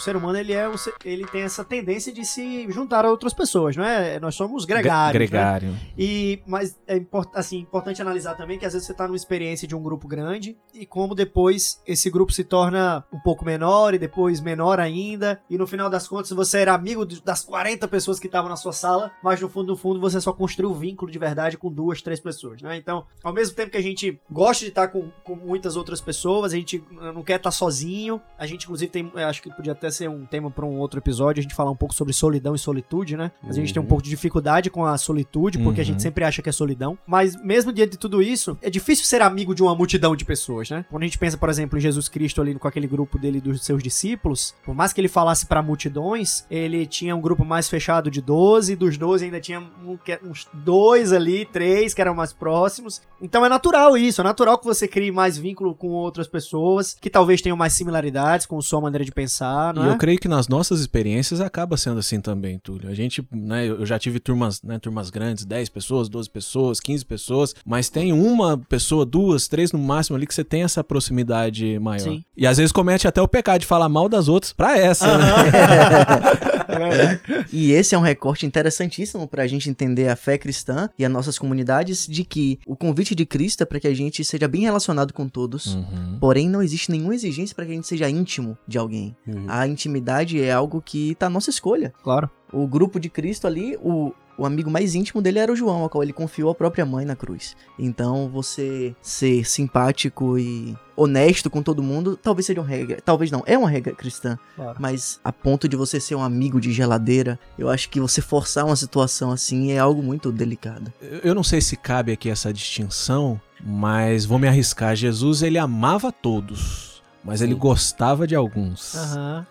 ser 0.08 0.16
humano, 0.16 0.38
ele 0.38 0.52
é 0.52 0.68
um 0.68 0.74
ele 1.04 1.26
tem 1.26 1.42
essa 1.42 1.64
tendência 1.64 2.12
de 2.12 2.24
se 2.24 2.70
juntar 2.70 3.04
a 3.04 3.10
outras 3.10 3.34
pessoas, 3.34 3.76
não 3.76 3.84
é? 3.84 4.18
Nós 4.18 4.34
somos 4.34 4.64
gregários, 4.64 5.12
né? 5.20 5.26
Gregário. 5.26 5.76
E, 5.96 6.40
mas 6.46 6.78
é 6.86 6.96
import, 6.96 7.28
assim, 7.34 7.58
importante 7.58 8.00
analisar 8.00 8.34
também 8.34 8.58
que 8.58 8.64
às 8.64 8.72
vezes 8.72 8.86
você 8.86 8.94
tá 8.94 9.06
numa 9.06 9.16
experiência 9.16 9.68
de 9.68 9.76
um 9.76 9.82
grupo 9.82 10.08
grande 10.08 10.56
e 10.74 10.86
como 10.86 11.14
depois 11.14 11.82
esse 11.86 12.08
grupo 12.10 12.32
se 12.32 12.44
torna 12.44 13.04
um 13.12 13.18
pouco 13.20 13.44
menor 13.44 13.94
e 13.94 13.98
depois 13.98 14.40
menor 14.40 14.80
ainda. 14.80 15.40
E 15.50 15.58
no 15.58 15.66
final 15.66 15.90
das 15.90 16.08
contas 16.08 16.30
você 16.30 16.60
era 16.60 16.72
amigo 16.72 17.04
das 17.04 17.44
40 17.44 17.86
pessoas 17.88 18.18
que 18.18 18.26
estavam 18.26 18.48
na 18.48 18.56
sua 18.56 18.72
sala, 18.72 19.10
mas 19.22 19.40
no 19.40 19.48
fundo, 19.48 19.68
no 19.68 19.76
fundo 19.76 20.00
você 20.00 20.20
só 20.20 20.32
construiu 20.32 20.70
um 20.70 20.74
vínculo 20.74 21.10
de 21.10 21.18
verdade 21.18 21.58
com 21.58 21.70
duas, 21.70 22.00
três 22.00 22.20
pessoas, 22.20 22.62
né? 22.62 22.76
Então, 22.76 23.04
ao 23.22 23.32
mesmo 23.32 23.54
tempo 23.54 23.70
que 23.70 23.76
a 23.76 23.82
gente 23.82 24.20
gosta 24.30 24.64
de 24.64 24.70
estar 24.70 24.88
com, 24.88 25.10
com 25.22 25.34
muitas 25.34 25.76
outras 25.76 26.00
pessoas, 26.00 26.52
a 26.52 26.56
gente 26.56 26.82
não 26.90 27.22
quer 27.22 27.36
estar 27.36 27.50
sozinho. 27.50 28.20
A 28.38 28.46
gente, 28.46 28.64
inclusive, 28.64 28.90
tem. 28.90 29.12
Acho 29.16 29.42
que 29.42 29.54
podia 29.54 29.72
até 29.72 29.90
ser 29.98 30.08
um 30.08 30.24
tema 30.24 30.50
para 30.50 30.64
um 30.64 30.78
outro 30.78 30.98
episódio, 31.00 31.40
a 31.40 31.42
gente 31.42 31.54
falar 31.54 31.70
um 31.70 31.76
pouco 31.76 31.94
sobre 31.94 32.12
solidão 32.12 32.54
e 32.54 32.58
solitude, 32.58 33.16
né? 33.16 33.30
Mas 33.42 33.56
a 33.56 33.60
gente 33.60 33.72
tem 33.72 33.80
um 33.80 33.84
Uhum. 33.84 33.88
pouco 33.88 34.02
de 34.02 34.10
dificuldade 34.10 34.70
com 34.70 34.84
a 34.84 34.96
solitude, 34.98 35.58
porque 35.58 35.80
a 35.80 35.82
Uhum. 35.82 35.86
gente 35.86 36.02
sempre 36.02 36.24
acha 36.24 36.40
que 36.42 36.48
é 36.48 36.52
solidão. 36.52 36.96
Mas 37.06 37.34
mesmo 37.42 37.72
diante 37.72 37.92
de 37.92 37.98
tudo 37.98 38.22
isso, 38.22 38.56
é 38.62 38.70
difícil 38.70 39.04
ser 39.04 39.22
amigo 39.22 39.54
de 39.54 39.62
uma 39.62 39.74
multidão 39.74 40.14
de 40.16 40.24
pessoas, 40.24 40.70
né? 40.70 40.84
Quando 40.90 41.02
a 41.02 41.06
gente 41.06 41.18
pensa, 41.18 41.36
por 41.36 41.48
exemplo, 41.48 41.78
em 41.78 41.80
Jesus 41.80 42.08
Cristo 42.08 42.40
ali 42.40 42.54
com 42.54 42.68
aquele 42.68 42.86
grupo 42.86 43.18
dele 43.18 43.40
dos 43.40 43.64
seus 43.64 43.82
discípulos, 43.82 44.54
por 44.64 44.74
mais 44.74 44.92
que 44.92 45.00
ele 45.00 45.08
falasse 45.08 45.46
para 45.46 45.62
multidões, 45.62 46.44
ele 46.50 46.86
tinha 46.86 47.14
um 47.14 47.20
grupo 47.20 47.44
mais 47.44 47.68
fechado 47.68 48.10
de 48.10 48.20
12, 48.20 48.72
e 48.72 48.76
dos 48.76 48.96
12 48.96 49.24
ainda 49.24 49.40
tinha 49.40 49.60
um 49.60 49.98
uns 50.24 50.46
dois 50.52 51.12
ali, 51.12 51.44
três 51.44 51.92
que 51.92 52.00
eram 52.00 52.14
mais 52.14 52.32
próximos. 52.32 53.00
Então 53.20 53.44
é 53.44 53.48
natural 53.48 53.96
isso, 53.96 54.20
é 54.20 54.24
natural 54.24 54.58
que 54.58 54.64
você 54.64 54.86
crie 54.86 55.10
mais 55.10 55.36
vínculo 55.36 55.74
com 55.74 55.88
outras 55.88 56.28
pessoas, 56.28 56.96
que 57.00 57.10
talvez 57.10 57.42
tenham 57.42 57.56
mais 57.56 57.72
similaridades 57.72 58.46
com 58.46 58.60
sua 58.60 58.80
maneira 58.80 59.04
de 59.04 59.12
pensar, 59.12 59.74
não 59.78 59.86
E 59.86 59.88
é? 59.90 59.92
eu 59.92 59.98
creio 59.98 60.18
que 60.18 60.28
nas 60.28 60.48
nossas 60.48 60.80
experiências 60.80 61.40
acaba 61.40 61.76
sendo 61.76 61.98
assim 61.98 62.20
também, 62.20 62.58
Túlio. 62.58 62.88
A 62.90 62.94
gente, 62.94 63.26
né, 63.32 63.66
eu 63.66 63.86
já 63.86 63.98
tive 63.98 64.18
turmas, 64.20 64.62
né, 64.62 64.78
turmas 64.78 65.10
grandes, 65.10 65.44
10 65.44 65.68
pessoas, 65.68 66.08
12 66.08 66.28
pessoas, 66.30 66.80
15 66.80 67.04
pessoas, 67.04 67.54
mas 67.64 67.88
tem 67.88 68.12
uma 68.12 68.58
pessoa, 68.58 69.04
duas, 69.06 69.48
três 69.48 69.72
no 69.72 69.78
máximo 69.78 70.16
ali 70.16 70.26
que 70.26 70.34
você 70.34 70.44
tem 70.44 70.62
essa 70.62 70.82
proximidade 70.84 71.78
maior. 71.78 72.00
Sim. 72.00 72.24
E 72.36 72.46
às 72.46 72.56
vezes 72.58 72.72
comete 72.72 73.06
até 73.08 73.20
o 73.22 73.28
pecado 73.28 73.60
de 73.60 73.66
falar 73.66 73.88
mal 73.88 74.08
das 74.08 74.28
outras 74.28 74.52
pra 74.52 74.76
essa, 74.78 75.18
né? 75.18 75.24
É. 76.68 77.44
E 77.52 77.72
esse 77.72 77.94
é 77.94 77.98
um 77.98 78.02
recorte 78.02 78.46
interessantíssimo 78.46 79.26
pra 79.26 79.46
gente 79.46 79.70
entender 79.70 80.08
a 80.08 80.16
fé 80.16 80.36
cristã 80.38 80.88
e 80.98 81.04
as 81.04 81.10
nossas 81.10 81.38
comunidades 81.38 82.06
de 82.06 82.24
que 82.24 82.58
o 82.66 82.76
convite 82.76 83.14
de 83.14 83.24
Cristo 83.26 83.62
é 83.62 83.66
para 83.66 83.80
que 83.80 83.88
a 83.88 83.94
gente 83.94 84.24
seja 84.24 84.46
bem 84.46 84.62
relacionado 84.62 85.12
com 85.12 85.28
todos. 85.28 85.74
Uhum. 85.74 86.18
Porém, 86.20 86.48
não 86.48 86.62
existe 86.62 86.90
nenhuma 86.90 87.14
exigência 87.14 87.54
para 87.54 87.64
que 87.64 87.72
a 87.72 87.74
gente 87.74 87.86
seja 87.86 88.08
íntimo 88.08 88.56
de 88.66 88.78
alguém. 88.78 89.16
A 89.48 89.66
intimidade 89.68 90.40
é 90.42 90.52
algo 90.52 90.82
que 90.84 91.14
tá 91.14 91.26
à 91.26 91.30
nossa 91.30 91.50
escolha. 91.50 91.92
Claro. 92.02 92.28
O 92.52 92.66
grupo 92.66 92.98
de 92.98 93.08
Cristo 93.10 93.46
ali, 93.46 93.76
o, 93.82 94.12
o 94.38 94.46
amigo 94.46 94.70
mais 94.70 94.94
íntimo 94.94 95.20
dele 95.20 95.38
era 95.38 95.52
o 95.52 95.56
João, 95.56 95.82
ao 95.82 95.90
qual 95.90 96.02
ele 96.02 96.12
confiou 96.14 96.50
a 96.50 96.54
própria 96.54 96.86
mãe 96.86 97.04
na 97.04 97.14
cruz. 97.14 97.54
Então, 97.78 98.28
você 98.32 98.94
ser 99.02 99.44
simpático 99.46 100.38
e 100.38 100.74
honesto 100.96 101.50
com 101.50 101.62
todo 101.62 101.82
mundo, 101.82 102.16
talvez 102.16 102.46
seja 102.46 102.60
uma 102.60 102.66
regra. 102.66 103.00
Talvez 103.04 103.30
não, 103.30 103.42
é 103.46 103.56
uma 103.58 103.68
regra 103.68 103.94
cristã. 103.94 104.38
Claro. 104.56 104.76
Mas 104.80 105.20
a 105.22 105.30
ponto 105.32 105.68
de 105.68 105.76
você 105.76 106.00
ser 106.00 106.14
um 106.14 106.22
amigo 106.22 106.58
de 106.60 106.72
geladeira, 106.72 107.38
eu 107.58 107.68
acho 107.68 107.90
que 107.90 108.00
você 108.00 108.22
forçar 108.22 108.64
uma 108.64 108.76
situação 108.76 109.30
assim 109.30 109.72
é 109.72 109.78
algo 109.78 110.02
muito 110.02 110.32
delicado. 110.32 110.90
Eu- 111.02 111.18
Eu 111.28 111.34
não 111.34 111.42
sei 111.44 111.60
se 111.60 111.76
cabe 111.76 112.10
aqui 112.12 112.30
essa 112.30 112.50
distinção, 112.52 113.38
mas 113.62 114.24
vou 114.24 114.38
me 114.38 114.48
arriscar. 114.48 114.96
Jesus, 114.96 115.42
ele 115.42 115.58
amava 115.58 116.10
todos, 116.10 117.02
mas 117.22 117.42
ele 117.42 117.52
Sim. 117.52 117.58
gostava 117.58 118.26
de 118.26 118.34
alguns. 118.34 118.94
Aham. 118.94 119.46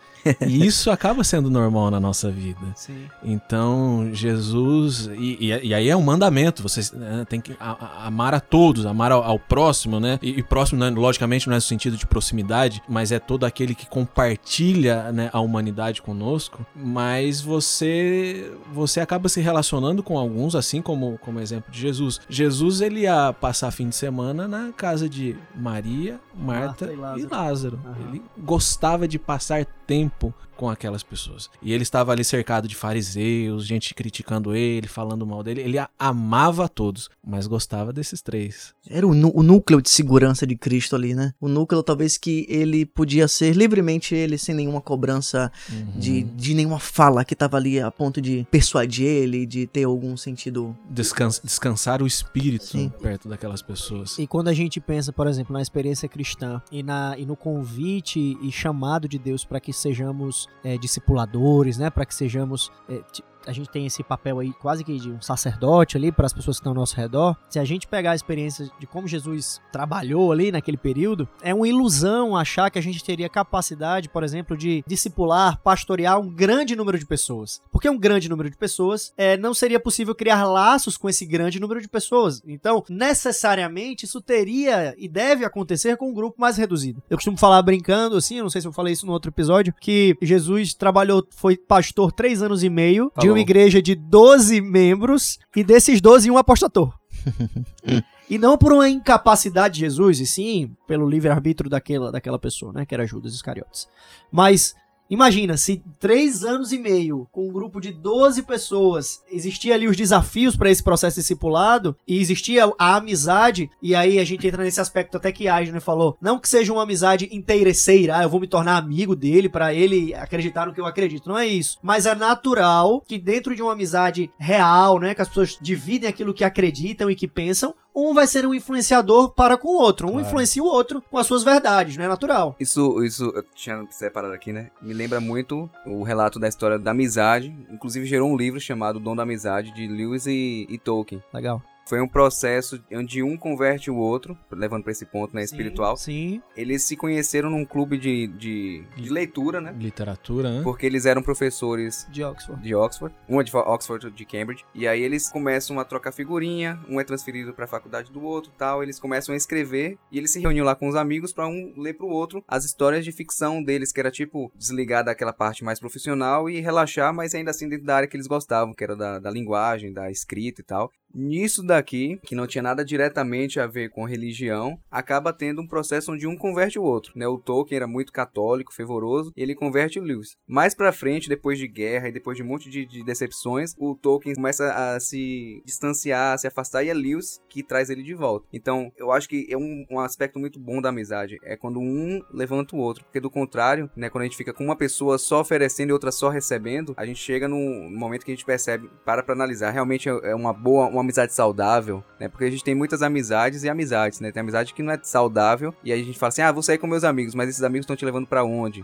E 0.45 0.65
isso 0.65 0.89
acaba 0.91 1.23
sendo 1.23 1.49
normal 1.49 1.91
na 1.91 1.99
nossa 1.99 2.29
vida. 2.31 2.59
Sim. 2.75 3.05
Então, 3.23 4.09
Jesus. 4.13 5.07
E, 5.17 5.37
e- 5.39 5.67
e 5.67 5.73
aí 5.73 5.89
é 5.89 5.95
um 5.95 6.01
mandamento. 6.01 6.61
Você 6.63 6.95
né, 6.95 7.25
tem 7.29 7.39
que 7.41 7.55
amar 7.59 8.33
a 8.33 8.39
todos, 8.39 8.85
amar 8.85 9.11
ao, 9.11 9.23
ao 9.23 9.39
próximo, 9.39 9.99
né? 9.99 10.19
E, 10.21 10.39
e 10.39 10.43
próximo, 10.43 10.79
né, 10.79 10.89
logicamente, 10.89 11.47
não 11.47 11.53
é 11.53 11.57
no 11.57 11.61
sentido 11.61 11.97
de 11.97 12.05
proximidade, 12.05 12.81
mas 12.87 13.11
é 13.11 13.19
todo 13.19 13.45
aquele 13.45 13.73
que 13.75 13.85
compartilha 13.87 15.11
né, 15.11 15.29
a 15.33 15.39
humanidade 15.39 16.01
conosco. 16.01 16.65
Mas 16.75 17.41
você 17.41 18.51
você 18.73 18.99
acaba 18.99 19.29
se 19.29 19.41
relacionando 19.41 20.03
com 20.03 20.17
alguns, 20.17 20.55
assim 20.55 20.81
como, 20.81 21.17
como 21.19 21.39
exemplo 21.39 21.71
de 21.71 21.79
Jesus. 21.79 22.19
Jesus, 22.29 22.81
ele 22.81 23.01
ia 23.01 23.33
passar 23.33 23.71
fim 23.71 23.89
de 23.89 23.95
semana 23.95 24.47
na 24.47 24.71
casa 24.71 25.07
de 25.09 25.35
Maria, 25.55 26.19
Marta, 26.35 26.85
Marta 26.87 26.91
e 26.91 26.93
e 26.93 26.95
Lázaro. 26.97 27.27
Lázaro. 27.31 27.79
Aham. 27.85 28.09
Ele 28.09 28.21
gostava 28.37 29.07
de 29.07 29.17
passar 29.19 29.65
tempo 29.87 30.33
com 30.57 30.69
aquelas 30.69 31.03
pessoas. 31.03 31.49
E 31.61 31.71
ele 31.71 31.83
estava 31.83 32.11
ali 32.11 32.23
cercado 32.23 32.67
de 32.67 32.75
fariseus, 32.75 33.65
gente 33.65 33.93
criticando 33.93 34.55
ele, 34.55 34.87
falando 34.87 35.25
mal 35.25 35.43
dele. 35.43 35.61
Ele 35.61 35.77
amava 35.97 36.65
a 36.65 36.67
todos, 36.67 37.09
mas 37.25 37.47
gostava 37.47 37.93
desses 37.93 38.21
três. 38.21 38.73
Era 38.89 39.07
o, 39.07 39.11
o 39.11 39.43
núcleo 39.43 39.81
de 39.81 39.89
segurança 39.89 40.45
de 40.47 40.55
Cristo 40.55 40.95
ali, 40.95 41.13
né? 41.13 41.33
O 41.39 41.47
núcleo 41.47 41.83
talvez 41.83 42.17
que 42.17 42.45
ele 42.49 42.85
podia 42.85 43.27
ser 43.27 43.55
livremente 43.55 44.15
ele, 44.15 44.37
sem 44.37 44.55
nenhuma 44.55 44.81
cobrança 44.81 45.51
de, 45.95 46.23
de 46.23 46.53
nenhuma 46.53 46.79
fala 46.79 47.23
que 47.23 47.35
tava 47.35 47.57
ali 47.57 47.79
a 47.79 47.91
ponto 47.91 48.19
de 48.19 48.47
persuadir 48.49 49.05
ele, 49.05 49.45
de 49.45 49.67
ter 49.67 49.83
algum 49.83 50.17
sentido. 50.17 50.75
Descans- 50.89 51.41
descansar 51.43 52.01
o 52.01 52.07
espírito 52.07 52.65
Sim. 52.65 52.91
perto 53.01 53.27
daquelas 53.29 53.61
pessoas. 53.61 54.17
E 54.17 54.25
quando 54.25 54.47
a 54.47 54.53
gente 54.53 54.79
pensa, 54.79 55.13
por 55.13 55.27
exemplo, 55.27 55.53
na 55.53 55.61
experiência 55.61 56.09
cristã 56.09 56.61
e, 56.71 56.81
na, 56.81 57.15
e 57.17 57.25
no 57.25 57.35
convite 57.35 58.37
e 58.41 58.51
chamado 58.51 59.07
de 59.07 59.19
Deus 59.19 59.43
para 59.43 59.59
que 59.59 59.71
sejamos 59.71 60.46
é, 60.63 60.77
discipuladores, 60.77 61.77
né? 61.77 61.89
Para 61.89 62.05
que 62.05 62.13
sejamos. 62.13 62.71
é, 62.89 63.01
a 63.47 63.53
gente 63.53 63.69
tem 63.69 63.85
esse 63.85 64.03
papel 64.03 64.39
aí 64.39 64.53
quase 64.53 64.83
que 64.83 64.97
de 64.97 65.09
um 65.09 65.21
sacerdote 65.21 65.97
ali 65.97 66.11
para 66.11 66.25
as 66.25 66.33
pessoas 66.33 66.57
que 66.57 66.61
estão 66.61 66.71
ao 66.71 66.75
nosso 66.75 66.95
redor. 66.95 67.35
Se 67.49 67.59
a 67.59 67.65
gente 67.65 67.87
pegar 67.87 68.11
a 68.11 68.15
experiência 68.15 68.69
de 68.79 68.85
como 68.85 69.07
Jesus 69.07 69.61
trabalhou 69.71 70.31
ali 70.31 70.51
naquele 70.51 70.77
período, 70.77 71.27
é 71.41 71.53
uma 71.53 71.67
ilusão 71.67 72.35
achar 72.35 72.69
que 72.69 72.77
a 72.77 72.81
gente 72.81 73.03
teria 73.03 73.29
capacidade, 73.29 74.09
por 74.09 74.23
exemplo, 74.23 74.57
de 74.57 74.83
discipular, 74.85 75.59
pastorear 75.61 76.19
um 76.19 76.29
grande 76.29 76.75
número 76.75 76.99
de 76.99 77.05
pessoas. 77.05 77.61
Porque 77.71 77.89
um 77.89 77.97
grande 77.97 78.29
número 78.29 78.49
de 78.49 78.57
pessoas 78.57 79.13
é, 79.17 79.37
não 79.37 79.53
seria 79.53 79.79
possível 79.79 80.13
criar 80.13 80.43
laços 80.45 80.97
com 80.97 81.09
esse 81.09 81.25
grande 81.25 81.59
número 81.59 81.81
de 81.81 81.87
pessoas. 81.87 82.41
Então, 82.45 82.83
necessariamente, 82.89 84.05
isso 84.05 84.21
teria 84.21 84.93
e 84.97 85.07
deve 85.07 85.45
acontecer 85.45 85.95
com 85.97 86.09
um 86.09 86.13
grupo 86.13 86.39
mais 86.39 86.57
reduzido. 86.57 87.01
Eu 87.09 87.17
costumo 87.17 87.37
falar 87.37 87.61
brincando, 87.61 88.17
assim, 88.17 88.37
eu 88.37 88.43
não 88.43 88.49
sei 88.49 88.61
se 88.61 88.67
eu 88.67 88.73
falei 88.73 88.93
isso 88.93 89.05
no 89.05 89.13
outro 89.13 89.29
episódio, 89.29 89.73
que 89.79 90.17
Jesus 90.21 90.73
trabalhou, 90.73 91.25
foi 91.31 91.55
pastor 91.57 92.11
três 92.11 92.41
anos 92.41 92.63
e 92.63 92.69
meio 92.69 93.11
de 93.17 93.27
Falou. 93.27 93.36
Uma 93.37 93.41
igreja 93.41 93.81
de 93.81 93.95
12 93.95 94.61
membros 94.61 95.37
e 95.55 95.63
desses 95.63 96.01
12, 96.01 96.29
um 96.31 96.37
apostator. 96.37 96.93
E 98.29 98.37
não 98.37 98.57
por 98.57 98.73
uma 98.73 98.89
incapacidade 98.89 99.75
de 99.75 99.79
Jesus, 99.79 100.19
e 100.19 100.27
sim 100.27 100.75
pelo 100.85 101.09
livre-arbítrio 101.09 101.69
daquela, 101.69 102.11
daquela 102.11 102.37
pessoa, 102.37 102.73
né? 102.73 102.85
Que 102.85 102.93
era 102.93 103.07
Judas 103.07 103.33
Iscariotes. 103.33 103.87
Mas 104.29 104.75
imagina, 105.09 105.57
se 105.57 105.83
três 105.99 106.43
anos 106.43 106.71
e 106.71 106.77
meio, 106.77 107.27
com 107.31 107.47
um 107.47 107.51
grupo 107.51 107.79
de 107.79 107.91
12 107.91 108.43
pessoas, 108.43 109.21
existia 109.31 109.75
ali 109.75 109.87
os 109.87 109.97
desafios 109.97 110.55
para 110.55 110.69
esse 110.69 110.83
processo 110.83 111.19
discipulado, 111.19 111.95
e 112.07 112.19
existia 112.19 112.71
a 112.77 112.95
amizade, 112.95 113.69
e 113.81 113.95
aí 113.95 114.19
a 114.19 114.25
gente 114.25 114.47
entra 114.47 114.63
nesse 114.63 114.79
aspecto 114.79 115.17
até 115.17 115.31
que 115.31 115.47
Aisner 115.47 115.81
falou, 115.81 116.17
não 116.21 116.39
que 116.39 116.49
seja 116.49 116.73
uma 116.73 116.83
amizade 116.83 117.29
interesseira, 117.31 118.17
ah, 118.17 118.23
eu 118.23 118.29
vou 118.29 118.39
me 118.39 118.47
tornar 118.47 118.77
amigo 118.77 119.15
dele 119.15 119.49
para 119.49 119.73
ele 119.73 120.13
acreditar 120.13 120.65
no 120.65 120.73
que 120.73 120.81
eu 120.81 120.85
acredito, 120.85 121.29
não 121.29 121.37
é 121.37 121.45
isso. 121.45 121.77
Mas 121.81 122.05
é 122.05 122.15
natural 122.15 123.01
que 123.01 123.17
dentro 123.17 123.55
de 123.55 123.61
uma 123.61 123.73
amizade 123.73 124.29
real, 124.37 124.99
né, 124.99 125.13
que 125.13 125.21
as 125.21 125.27
pessoas 125.27 125.57
dividem 125.61 126.09
aquilo 126.09 126.33
que 126.33 126.43
acreditam 126.43 127.09
e 127.09 127.15
que 127.15 127.27
pensam, 127.27 127.73
um 127.97 128.13
vai 128.13 128.27
ser 128.27 128.45
um 128.45 128.53
influenciador 128.53 129.31
para 129.31 129.57
com 129.57 129.69
o 129.69 129.81
outro. 129.81 130.07
Um 130.07 130.11
Claro. 130.11 130.27
influencia 130.27 130.61
o 130.63 130.67
outro 130.67 131.01
com 131.09 131.17
as 131.17 131.25
suas 131.25 131.43
verdades, 131.43 131.97
não 131.97 132.05
é 132.05 132.07
natural. 132.07 132.55
Isso, 132.59 133.03
isso, 133.03 133.31
eu 133.35 133.43
tinha 133.55 133.85
separado 133.89 134.33
aqui, 134.33 134.53
né? 134.53 134.69
Me 134.81 134.93
lembra 134.93 135.19
muito 135.19 135.69
o 135.85 136.03
relato 136.03 136.39
da 136.39 136.47
história 136.47 136.77
da 136.77 136.91
amizade. 136.91 137.55
Inclusive 137.71 138.05
gerou 138.05 138.29
um 138.31 138.37
livro 138.37 138.59
chamado 138.59 138.99
Dom 138.99 139.15
da 139.15 139.23
Amizade, 139.23 139.73
de 139.73 139.87
Lewis 139.87 140.27
e, 140.27 140.67
e 140.69 140.77
Tolkien. 140.77 141.23
Legal. 141.33 141.61
Foi 141.87 142.01
um 142.01 142.07
processo 142.07 142.83
onde 142.91 143.23
um 143.23 143.37
converte 143.37 143.89
o 143.89 143.95
outro, 143.95 144.37
levando 144.51 144.83
pra 144.83 144.91
esse 144.91 145.05
ponto, 145.05 145.33
né, 145.33 145.41
espiritual. 145.41 145.95
Sim. 145.95 146.41
Eles 146.55 146.83
se 146.83 146.97
conheceram 146.97 147.49
num 147.49 147.63
clube 147.63 147.97
de, 147.97 148.27
de, 148.27 148.83
de 148.97 149.09
leitura, 149.09 149.61
né? 149.61 149.73
Literatura, 149.77 150.51
né? 150.51 150.61
Porque 150.63 150.85
eles 150.85 151.05
eram 151.05 151.21
professores 151.21 152.05
De 152.11 152.23
Oxford. 152.23 152.61
de 152.61 152.75
Oxford, 152.75 153.15
um 153.29 153.39
é 153.39 153.43
de 153.43 153.55
Oxford 153.55 154.11
de 154.11 154.25
Cambridge, 154.25 154.65
e 154.75 154.85
aí 154.85 155.01
eles 155.01 155.29
começam 155.29 155.79
a 155.79 155.85
trocar 155.85 156.11
figurinha, 156.11 156.77
um 156.89 156.99
é 156.99 157.05
transferido 157.05 157.53
para 157.53 157.63
a 157.65 157.67
faculdade 157.67 158.11
do 158.11 158.21
outro, 158.21 158.51
tal, 158.57 158.83
eles 158.83 158.99
começam 158.99 159.33
a 159.33 159.37
escrever 159.37 159.97
e 160.11 160.17
eles 160.17 160.31
se 160.31 160.39
reuniam 160.41 160.65
lá 160.65 160.75
com 160.75 160.89
os 160.89 160.95
amigos 160.95 161.31
para 161.31 161.47
um 161.47 161.73
ler 161.77 161.93
pro 161.93 162.07
outro 162.07 162.43
as 162.47 162.65
histórias 162.65 163.05
de 163.05 163.13
ficção 163.13 163.63
deles, 163.63 163.93
que 163.93 163.99
era 163.99 164.11
tipo 164.11 164.51
desligar 164.55 165.05
daquela 165.05 165.31
parte 165.31 165.63
mais 165.63 165.79
profissional 165.79 166.49
e 166.49 166.59
relaxar, 166.59 167.13
mas 167.13 167.33
ainda 167.33 167.51
assim 167.51 167.69
dentro 167.69 167.85
da 167.85 167.95
área 167.95 168.07
que 168.07 168.17
eles 168.17 168.27
gostavam, 168.27 168.73
que 168.73 168.83
era 168.83 168.95
da, 168.95 169.19
da 169.19 169.31
linguagem, 169.31 169.93
da 169.93 170.11
escrita 170.11 170.61
e 170.61 170.63
tal. 170.63 170.91
Nisso 171.13 171.63
daqui, 171.63 172.19
que 172.23 172.35
não 172.35 172.45
tinha 172.45 172.61
nada 172.61 172.85
diretamente 172.85 173.59
a 173.59 173.65
ver 173.65 173.89
com 173.89 174.05
religião, 174.05 174.79
acaba 174.91 175.33
tendo 175.33 175.61
um 175.61 175.67
processo 175.67 176.11
onde 176.11 176.27
um 176.27 176.37
converte 176.37 176.77
o 176.77 176.83
outro, 176.83 177.13
né? 177.15 177.27
O 177.27 177.37
Tolkien 177.37 177.77
era 177.77 177.87
muito 177.87 178.11
católico, 178.11 178.73
fervoroso, 178.73 179.31
ele 179.35 179.55
converte 179.55 179.99
o 179.99 180.03
Lewis. 180.03 180.35
Mais 180.47 180.75
pra 180.75 180.91
frente, 180.91 181.29
depois 181.29 181.57
de 181.57 181.67
guerra 181.67 182.09
e 182.09 182.11
depois 182.11 182.37
de 182.37 182.43
um 182.43 182.45
monte 182.45 182.69
de, 182.69 182.85
de 182.85 183.03
decepções, 183.03 183.73
o 183.77 183.95
Tolkien 183.95 184.35
começa 184.35 184.71
a 184.71 184.99
se 184.99 185.61
distanciar, 185.65 186.35
a 186.35 186.37
se 186.37 186.47
afastar, 186.47 186.83
e 186.83 186.89
é 186.89 186.93
Lewis 186.93 187.41
que 187.49 187.63
traz 187.63 187.89
ele 187.89 188.03
de 188.03 188.13
volta. 188.13 188.47
Então, 188.53 188.91
eu 188.97 189.11
acho 189.11 189.27
que 189.27 189.47
é 189.49 189.57
um, 189.57 189.85
um 189.89 189.99
aspecto 189.99 190.37
muito 190.37 190.59
bom 190.59 190.81
da 190.81 190.89
amizade, 190.89 191.37
é 191.43 191.55
quando 191.55 191.79
um 191.79 192.21
levanta 192.31 192.75
o 192.75 192.79
outro, 192.79 193.03
porque 193.05 193.19
do 193.19 193.29
contrário, 193.29 193.89
né, 193.95 194.09
quando 194.09 194.23
a 194.23 194.25
gente 194.25 194.37
fica 194.37 194.53
com 194.53 194.63
uma 194.63 194.75
pessoa 194.75 195.17
só 195.17 195.41
oferecendo 195.41 195.89
e 195.89 195.93
outra 195.93 196.11
só 196.11 196.29
recebendo, 196.29 196.93
a 196.95 197.05
gente 197.05 197.19
chega 197.19 197.47
num 197.47 197.89
momento 197.89 198.25
que 198.25 198.31
a 198.31 198.35
gente 198.35 198.45
percebe, 198.45 198.89
para 199.03 199.23
pra 199.23 199.33
analisar, 199.33 199.71
realmente 199.71 200.07
é 200.07 200.17
é 200.27 200.35
uma 200.35 200.53
boa, 200.53 200.87
uma 200.87 201.03
amizade 201.07 201.33
saudável, 201.33 202.03
né? 202.19 202.27
Porque 202.27 202.43
a 202.45 202.49
gente 202.51 202.63
tem 202.63 202.75
muitas 202.75 203.01
amizades 203.01 203.63
e 203.63 203.69
amizades, 203.69 204.19
né? 204.19 204.31
Tem 204.31 204.41
amizade 204.41 204.73
que 204.73 204.83
não 204.83 204.91
é 204.93 204.99
saudável 205.01 205.73
e 205.83 205.91
aí 205.91 206.01
a 206.01 206.03
gente 206.03 206.19
fala 206.19 206.29
assim: 206.29 206.41
"Ah, 206.41 206.51
vou 206.51 206.61
sair 206.61 206.77
com 206.77 206.85
meus 206.87 207.03
amigos", 207.03 207.33
mas 207.33 207.49
esses 207.49 207.63
amigos 207.63 207.83
estão 207.83 207.95
te 207.95 208.05
levando 208.05 208.27
pra 208.27 208.43
onde? 208.43 208.83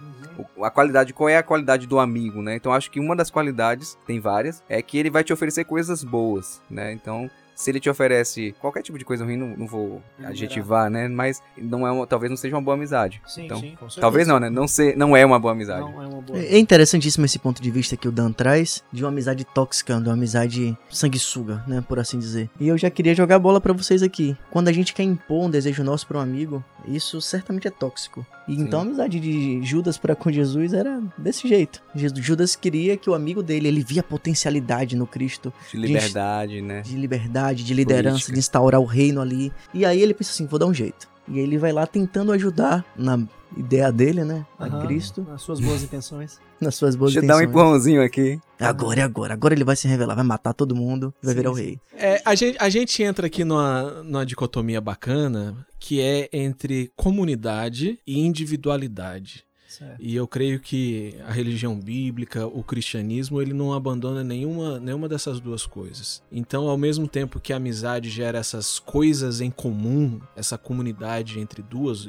O- 0.58 0.63
A 0.65 0.72
qualidade, 0.72 1.13
qual 1.13 1.27
é 1.30 1.38
a 1.38 1.44
qualidade 1.44 1.86
do 1.86 2.00
amigo, 2.00 2.42
né? 2.42 2.56
Então 2.56 2.74
acho 2.74 2.89
que 2.89 3.00
uma 3.00 3.15
das 3.15 3.30
qualidades, 3.30 3.98
tem 4.08 4.20
várias, 4.20 4.63
é 4.70 4.82
que 4.82 4.98
ele 4.98 5.10
vai 5.10 5.24
te 5.24 5.34
oferecer 5.34 5.65
coisas 5.65 6.03
boas, 6.03 6.62
né? 6.70 6.92
Então, 6.94 7.30
se 7.63 7.72
ele 7.72 7.79
te 7.79 7.89
oferece 7.89 8.53
qualquer 8.60 8.82
tipo 8.82 8.98
de 8.98 9.05
coisa 9.05 9.24
ruim, 9.24 9.38
não, 9.38 9.55
não 9.58 9.67
vou 9.67 10.01
Enumerar. 10.17 10.32
adjetivar, 10.32 10.89
né? 10.89 11.08
Mas 11.08 11.41
não 11.58 11.88
é 11.88 11.91
uma- 11.91 12.05
talvez 12.05 12.29
não 12.29 12.38
seja 12.38 12.55
uma 12.55 12.62
boa 12.62 12.75
amizade. 12.75 13.22
Sim, 13.25 13.46
Então, 13.46 13.58
sim, 13.60 13.72
com 13.72 13.89
certeza. 13.89 14.01
Talvez 14.01 14.27
não, 14.27 14.39
né? 14.39 14.50
Não, 14.50 14.67
ser, 14.67 14.96
não 14.98 15.15
é 15.15 15.25
uma 15.25 15.39
boa 15.39 15.53
amizade. 15.53 15.82
Não 15.82 16.01
é 16.01 16.08
uma 16.08 16.22
boa. 16.22 16.38
É 16.39 16.58
interessantíssimo 16.58 17.25
esse 17.25 17.39
ponto 17.39 17.62
de 17.62 17.72
vista 17.72 17.96
que 17.98 18.08
o 18.08 18.12
Dan 18.12 18.32
traz 18.32 18.84
de 18.91 19.03
uma 19.03 19.10
amizade 19.10 19.43
tóxica, 19.46 20.00
de 20.00 20.08
uma 20.10 20.13
amizade 20.13 20.77
sanguessuga, 20.89 21.63
né, 21.67 21.84
por 21.88 22.00
assim 22.00 22.17
dizer. 22.20 22.50
E 22.60 22.67
eu 22.67 22.77
já 22.77 22.89
queria 22.89 23.15
jogar 23.15 23.36
a 23.36 23.39
bola 23.39 23.60
pra 23.60 23.74
vocês 23.74 24.01
aqui. 24.03 24.36
Quando 24.51 24.67
a 24.67 24.72
gente 24.72 24.93
quer 24.93 25.03
impor 25.03 25.46
um 25.46 25.50
desejo 25.50 25.84
nosso 25.84 26.05
pra 26.08 26.17
um 26.17 26.22
amigo, 26.22 26.63
isso 26.87 27.21
certamente 27.21 27.67
é 27.67 27.71
tóxico. 27.71 28.25
E 28.47 28.53
então 28.55 28.79
a 28.79 28.83
amizade 28.83 29.19
de 29.19 29.63
Judas 29.63 29.97
para 29.97 30.15
com 30.15 30.31
Jesus 30.31 30.73
era 30.73 31.01
desse 31.17 31.47
jeito. 31.47 31.81
Judas 31.95 32.55
queria 32.55 32.97
que 32.97 33.09
o 33.09 33.13
amigo 33.13 33.41
dele, 33.41 33.67
ele 33.69 33.83
via 33.83 34.03
potencialidade 34.03 34.95
no 34.95 35.07
Cristo, 35.07 35.53
De 35.71 35.77
liberdade, 35.77 36.61
né? 36.61 36.81
de 36.81 36.95
liberdade, 36.95 37.63
de 37.63 37.73
liderança, 37.73 38.09
Política. 38.15 38.33
de 38.33 38.39
instaurar 38.39 38.81
o 38.81 38.85
reino 38.85 39.21
ali. 39.21 39.51
E 39.73 39.85
aí 39.85 40.01
ele 40.01 40.13
pensa 40.13 40.31
assim, 40.31 40.45
vou 40.45 40.59
dar 40.59 40.65
um 40.65 40.73
jeito. 40.73 41.07
E 41.27 41.37
aí 41.37 41.43
ele 41.43 41.57
vai 41.57 41.71
lá 41.71 41.87
tentando 41.87 42.33
ajudar 42.33 42.83
na 42.97 43.17
ideia 43.55 43.91
dele, 43.91 44.25
né, 44.25 44.45
a 44.59 44.65
Aham, 44.65 44.85
Cristo, 44.87 45.25
Nas 45.29 45.41
suas 45.41 45.59
boas 45.61 45.83
intenções. 45.83 46.37
nas 46.59 46.75
suas 46.75 46.95
boas 46.95 47.13
Deixa 47.13 47.23
eu 47.23 47.27
dar 47.29 47.35
um 47.35 47.37
intenções. 47.37 47.49
empurrãozinho 47.49 48.03
aqui. 48.03 48.39
Agora 48.59 48.99
é 48.99 49.03
agora. 49.03 49.33
Agora 49.33 49.53
ele 49.53 49.63
vai 49.63 49.75
se 49.75 49.87
revelar, 49.87 50.15
vai 50.15 50.23
matar 50.25 50.53
todo 50.53 50.75
mundo 50.75 51.13
e 51.21 51.25
vai 51.25 51.33
Sim, 51.33 51.39
virar 51.39 51.51
o 51.51 51.53
rei. 51.53 51.79
É, 51.95 52.21
a, 52.25 52.35
gente, 52.35 52.57
a 52.59 52.67
gente 52.67 53.01
entra 53.03 53.27
aqui 53.27 53.45
numa, 53.45 54.03
numa 54.03 54.25
dicotomia 54.25 54.81
bacana 54.81 55.55
que 55.83 55.99
é 55.99 56.29
entre 56.31 56.93
comunidade 56.95 57.99
e 58.07 58.17
individualidade. 58.17 59.43
Certo. 59.67 59.97
E 59.99 60.15
eu 60.15 60.25
creio 60.25 60.61
que 60.61 61.19
a 61.27 61.31
religião 61.31 61.77
bíblica, 61.77 62.47
o 62.47 62.63
cristianismo, 62.63 63.41
ele 63.41 63.51
não 63.51 63.73
abandona 63.73 64.23
nenhuma, 64.23 64.79
nenhuma 64.79 65.09
dessas 65.09 65.41
duas 65.41 65.65
coisas. 65.65 66.23
Então, 66.31 66.69
ao 66.69 66.77
mesmo 66.77 67.05
tempo 67.05 67.37
que 67.37 67.51
a 67.51 67.57
amizade 67.57 68.09
gera 68.09 68.37
essas 68.37 68.79
coisas 68.79 69.41
em 69.41 69.51
comum, 69.51 70.21
essa 70.37 70.57
comunidade 70.57 71.37
entre 71.37 71.61
duas 71.61 72.07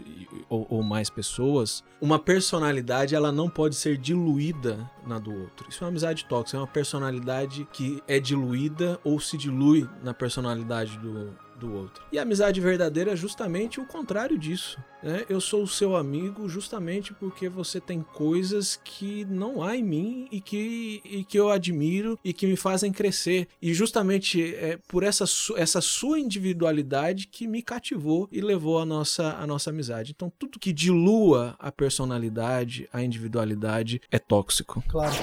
ou, 0.49 0.69
ou 0.71 0.83
mais 0.83 1.11
pessoas, 1.11 1.83
uma 2.01 2.19
personalidade 2.19 3.17
ela 3.17 3.33
não 3.33 3.51
pode 3.51 3.75
ser 3.75 3.99
diluída 3.99 4.89
na 5.05 5.19
do 5.19 5.35
outro. 5.35 5.67
Isso 5.69 5.83
é 5.83 5.85
uma 5.85 5.91
amizade 5.91 6.27
tóxica, 6.27 6.59
é 6.59 6.61
uma 6.61 6.67
personalidade 6.67 7.67
que 7.73 8.01
é 8.07 8.21
diluída 8.21 9.01
ou 9.03 9.19
se 9.19 9.37
dilui 9.37 9.89
na 10.01 10.15
personalidade 10.15 10.97
do, 10.99 11.35
do 11.65 11.75
outro. 11.75 12.05
E 12.13 12.19
a 12.19 12.23
amizade 12.23 12.61
verdadeira 12.61 13.13
é 13.13 13.17
justamente 13.17 13.81
o 13.81 13.87
contrário 13.87 14.39
disso. 14.39 14.79
Né? 15.03 15.25
Eu 15.29 15.41
sou 15.41 15.63
o 15.63 15.69
seu 15.69 15.97
amigo 15.97 16.49
justamente 16.49 17.13
porque 17.13 17.49
você 17.49 17.81
tem 17.81 18.03
coisas 18.03 18.81
que 18.83 19.25
não 19.27 19.63
há 19.63 19.77
em 19.77 19.83
mim 19.83 20.29
e 20.31 20.41
que, 20.41 21.01
e 21.05 21.25
que 21.25 21.39
eu 21.39 21.51
admiro 21.51 22.19
e 22.25 22.33
que 22.33 22.47
me 22.47 22.57
fazem 22.57 22.93
crescer. 22.93 23.49
E 23.61 23.75
justamente 23.75 24.55
é 24.55 24.79
por 24.89 25.03
essa, 25.03 25.25
essa 25.57 25.81
sua 25.81 26.19
individualidade 26.19 27.27
que 27.27 27.47
me 27.47 27.63
cativou 27.63 28.29
e 28.31 28.41
levou 28.41 28.79
a 28.79 28.85
nossa, 28.85 29.35
a 29.35 29.47
nossa 29.47 29.71
amizade. 29.71 30.13
Então, 30.15 30.33
tudo 30.39 30.59
que 30.59 30.73
dilua 30.73 31.55
a 31.59 31.73
personalidade, 31.73 32.89
a 32.93 33.03
individualidade, 33.03 34.01
é 34.11 34.19
tóxico. 34.19 34.83
Claro. 34.89 35.15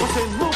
Você 0.00 0.20
nunca. 0.38 0.54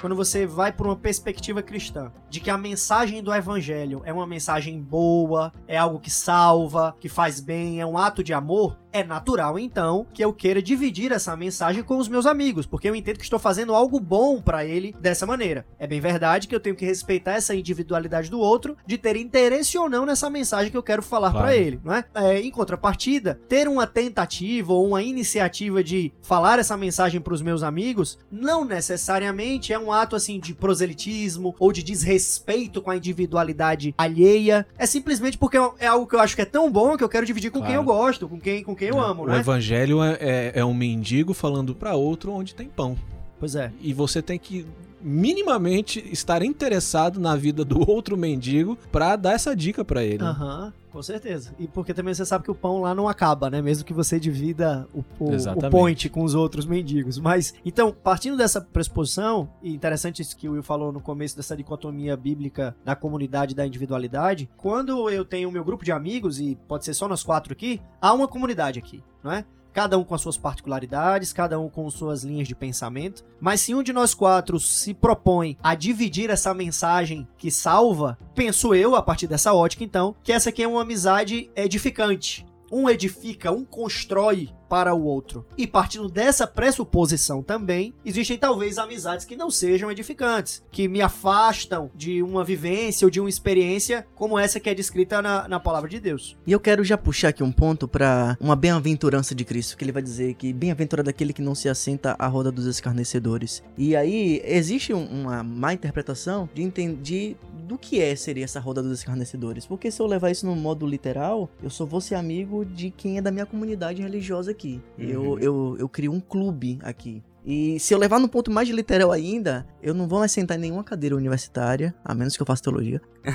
Quando 0.00 0.16
você 0.16 0.46
vai 0.46 0.72
por 0.72 0.86
uma 0.86 0.96
perspectiva 0.96 1.62
cristã, 1.62 2.10
de 2.28 2.40
que 2.40 2.50
a 2.50 2.56
mensagem 2.58 3.22
do 3.22 3.32
evangelho 3.34 4.02
é 4.04 4.12
uma 4.12 4.26
mensagem 4.26 4.80
boa, 4.80 5.52
é 5.68 5.76
algo 5.76 6.00
que 6.00 6.10
salva, 6.10 6.96
que 6.98 7.08
faz 7.08 7.40
bem, 7.40 7.80
é 7.80 7.86
um 7.86 7.98
ato 7.98 8.24
de 8.24 8.32
amor, 8.32 8.78
é 8.92 9.04
natural 9.04 9.58
então 9.58 10.06
que 10.12 10.24
eu 10.24 10.32
queira 10.32 10.60
dividir 10.60 11.12
essa 11.12 11.36
mensagem 11.36 11.82
com 11.82 11.98
os 11.98 12.08
meus 12.08 12.26
amigos, 12.26 12.66
porque 12.66 12.88
eu 12.88 12.94
entendo 12.94 13.18
que 13.18 13.24
estou 13.24 13.38
fazendo 13.38 13.74
algo 13.74 14.00
bom 14.00 14.40
para 14.40 14.64
ele 14.64 14.94
dessa 15.00 15.26
maneira. 15.26 15.64
É 15.78 15.86
bem 15.86 16.00
verdade 16.00 16.48
que 16.48 16.54
eu 16.54 16.60
tenho 16.60 16.74
que 16.74 16.84
respeitar 16.84 17.34
essa 17.34 17.54
individualidade 17.54 18.30
do 18.30 18.40
outro, 18.40 18.76
de 18.86 18.98
ter 18.98 19.16
interesse 19.16 19.78
ou 19.78 19.88
não 19.88 20.04
nessa 20.06 20.28
mensagem 20.30 20.70
que 20.70 20.76
eu 20.76 20.82
quero 20.82 21.02
falar 21.02 21.30
Claro. 21.30 21.46
para 21.46 21.56
ele, 21.56 21.80
não 21.84 21.94
é? 21.94 22.04
É, 22.14 22.40
Em 22.40 22.50
contrapartida, 22.50 23.38
ter 23.48 23.68
uma 23.68 23.86
tentativa 23.86 24.72
ou 24.72 24.86
uma 24.88 25.02
iniciativa 25.02 25.84
de 25.84 26.12
falar 26.22 26.58
essa 26.58 26.76
mensagem 26.76 27.20
para 27.20 27.34
os 27.34 27.42
meus 27.42 27.62
amigos, 27.62 28.18
não 28.30 28.64
necessariamente 28.64 29.72
é 29.72 29.78
um 29.78 29.89
ato 29.92 30.16
assim 30.16 30.38
de 30.38 30.54
proselitismo 30.54 31.54
ou 31.58 31.72
de 31.72 31.82
desrespeito 31.82 32.80
com 32.82 32.90
a 32.90 32.96
individualidade 32.96 33.94
alheia. 33.96 34.66
É 34.78 34.86
simplesmente 34.86 35.38
porque 35.38 35.56
é 35.78 35.86
algo 35.86 36.06
que 36.06 36.14
eu 36.14 36.20
acho 36.20 36.34
que 36.36 36.42
é 36.42 36.46
tão 36.46 36.70
bom 36.70 36.96
que 36.96 37.04
eu 37.04 37.08
quero 37.08 37.26
dividir 37.26 37.50
com 37.50 37.60
quem 37.62 37.74
eu 37.74 37.84
Claro. 37.84 38.00
gosto, 38.00 38.28
com 38.28 38.38
quem, 38.40 38.62
com 38.62 38.74
quem 38.74 38.88
eu 38.88 39.00
amo, 39.00 39.24
o 39.24 39.26
né? 39.26 39.38
evangelho 39.38 40.02
é, 40.02 40.18
é, 40.20 40.52
é 40.56 40.64
um 40.64 40.74
mendigo 40.74 41.32
falando 41.34 41.74
para 41.74 41.94
outro 41.94 42.32
onde 42.32 42.54
tem 42.54 42.68
pão. 42.68 42.96
Pois 43.38 43.54
é. 43.54 43.72
E 43.80 43.92
você 43.94 44.20
tem 44.20 44.38
que 44.38 44.66
minimamente 45.00 46.04
estar 46.12 46.42
interessado 46.42 47.18
na 47.18 47.36
vida 47.36 47.64
do 47.64 47.80
outro 47.88 48.16
mendigo 48.16 48.76
pra 48.90 49.16
dar 49.16 49.32
essa 49.32 49.54
dica 49.54 49.84
pra 49.84 50.02
ele. 50.02 50.22
Aham, 50.22 50.72
com 50.90 51.02
certeza. 51.02 51.54
E 51.58 51.66
porque 51.66 51.94
também 51.94 52.12
você 52.12 52.24
sabe 52.26 52.44
que 52.44 52.50
o 52.50 52.54
pão 52.54 52.80
lá 52.80 52.94
não 52.94 53.08
acaba, 53.08 53.48
né? 53.48 53.62
Mesmo 53.62 53.84
que 53.84 53.92
você 53.92 54.18
divida 54.18 54.88
o, 54.92 55.04
o, 55.18 55.34
o 55.34 55.70
point 55.70 56.08
com 56.08 56.24
os 56.24 56.34
outros 56.34 56.66
mendigos. 56.66 57.18
Mas, 57.18 57.54
então, 57.64 57.92
partindo 57.92 58.36
dessa 58.36 58.60
pressuposição, 58.60 59.48
e 59.62 59.72
interessante 59.72 60.20
isso 60.22 60.36
que 60.36 60.48
o 60.48 60.52
Will 60.52 60.62
falou 60.62 60.92
no 60.92 61.00
começo 61.00 61.36
dessa 61.36 61.56
dicotomia 61.56 62.16
bíblica 62.16 62.74
da 62.84 62.96
comunidade 62.96 63.52
e 63.52 63.56
da 63.56 63.66
individualidade, 63.66 64.50
quando 64.56 65.08
eu 65.08 65.24
tenho 65.24 65.48
o 65.48 65.52
meu 65.52 65.64
grupo 65.64 65.84
de 65.84 65.92
amigos, 65.92 66.40
e 66.40 66.56
pode 66.68 66.84
ser 66.84 66.94
só 66.94 67.08
nós 67.08 67.22
quatro 67.22 67.52
aqui, 67.52 67.80
há 68.00 68.12
uma 68.12 68.28
comunidade 68.28 68.78
aqui, 68.78 69.02
não 69.22 69.32
é? 69.32 69.44
Cada 69.72 69.98
um 69.98 70.04
com 70.04 70.14
as 70.14 70.20
suas 70.20 70.36
particularidades, 70.36 71.32
cada 71.32 71.58
um 71.58 71.68
com 71.68 71.88
suas 71.90 72.24
linhas 72.24 72.48
de 72.48 72.54
pensamento. 72.54 73.24
Mas 73.40 73.60
se 73.60 73.74
um 73.74 73.82
de 73.82 73.92
nós 73.92 74.14
quatro 74.14 74.58
se 74.58 74.92
propõe 74.92 75.56
a 75.62 75.74
dividir 75.74 76.30
essa 76.30 76.52
mensagem 76.52 77.26
que 77.38 77.50
salva, 77.50 78.18
penso 78.34 78.74
eu, 78.74 78.94
a 78.96 79.02
partir 79.02 79.26
dessa 79.26 79.54
ótica, 79.54 79.84
então, 79.84 80.14
que 80.22 80.32
essa 80.32 80.50
aqui 80.50 80.62
é 80.62 80.68
uma 80.68 80.82
amizade 80.82 81.50
edificante. 81.54 82.49
Um 82.70 82.88
edifica, 82.88 83.50
um 83.50 83.64
constrói 83.64 84.48
para 84.68 84.94
o 84.94 85.02
outro. 85.02 85.44
E 85.58 85.66
partindo 85.66 86.08
dessa 86.08 86.46
pressuposição 86.46 87.42
também, 87.42 87.92
existem 88.04 88.38
talvez 88.38 88.78
amizades 88.78 89.24
que 89.26 89.34
não 89.34 89.50
sejam 89.50 89.90
edificantes, 89.90 90.62
que 90.70 90.86
me 90.86 91.02
afastam 91.02 91.90
de 91.92 92.22
uma 92.22 92.44
vivência 92.44 93.04
ou 93.04 93.10
de 93.10 93.18
uma 93.18 93.28
experiência 93.28 94.06
como 94.14 94.38
essa 94.38 94.60
que 94.60 94.70
é 94.70 94.74
descrita 94.74 95.20
na, 95.20 95.48
na 95.48 95.58
palavra 95.58 95.88
de 95.90 95.98
Deus. 95.98 96.36
E 96.46 96.52
eu 96.52 96.60
quero 96.60 96.84
já 96.84 96.96
puxar 96.96 97.28
aqui 97.30 97.42
um 97.42 97.50
ponto 97.50 97.88
pra 97.88 98.36
uma 98.40 98.54
bem-aventurança 98.54 99.34
de 99.34 99.44
Cristo, 99.44 99.76
que 99.76 99.82
ele 99.84 99.90
vai 99.90 100.02
dizer 100.02 100.34
que 100.34 100.52
bem-aventurado 100.52 101.10
aquele 101.10 101.32
que 101.32 101.42
não 101.42 101.54
se 101.56 101.68
assenta 101.68 102.14
à 102.16 102.28
roda 102.28 102.52
dos 102.52 102.66
escarnecedores. 102.66 103.64
E 103.76 103.96
aí 103.96 104.40
existe 104.44 104.94
um- 104.94 105.06
uma 105.22 105.42
má 105.42 105.72
interpretação 105.74 106.48
de 106.54 106.62
entender 106.62 107.36
do 107.70 107.78
que 107.78 108.00
é 108.02 108.16
seria 108.16 108.42
essa 108.44 108.58
roda 108.58 108.82
dos 108.82 108.98
escarnecedores, 108.98 109.64
porque 109.64 109.90
se 109.92 110.02
eu 110.02 110.06
levar 110.06 110.30
isso 110.32 110.44
no 110.44 110.56
modo 110.56 110.84
literal, 110.84 111.48
eu 111.62 111.70
só 111.70 111.86
vou 111.86 112.00
ser 112.00 112.16
amigo 112.16 112.64
de 112.64 112.90
quem 112.90 113.16
é 113.16 113.22
da 113.22 113.30
minha 113.30 113.46
comunidade 113.46 114.02
religiosa 114.02 114.50
aqui. 114.50 114.80
Eu, 114.98 115.22
Uhum. 115.22 115.38
eu, 115.38 115.76
eu 115.78 115.88
crio 115.88 116.12
um 116.12 116.18
clube 116.20 116.80
aqui. 116.82 117.22
E 117.46 117.78
se 117.80 117.94
eu 117.94 117.98
levar 117.98 118.18
no 118.18 118.28
ponto 118.28 118.50
mais 118.50 118.68
literal 118.68 119.12
ainda, 119.12 119.64
eu 119.82 119.94
não 119.94 120.06
vou 120.08 120.18
mais 120.18 120.30
sentar 120.32 120.58
em 120.58 120.60
nenhuma 120.60 120.84
cadeira 120.84 121.16
universitária, 121.16 121.94
a 122.04 122.12
menos 122.14 122.36
que 122.36 122.42
eu 122.42 122.46
faça 122.46 122.62
teologia. 122.62 123.00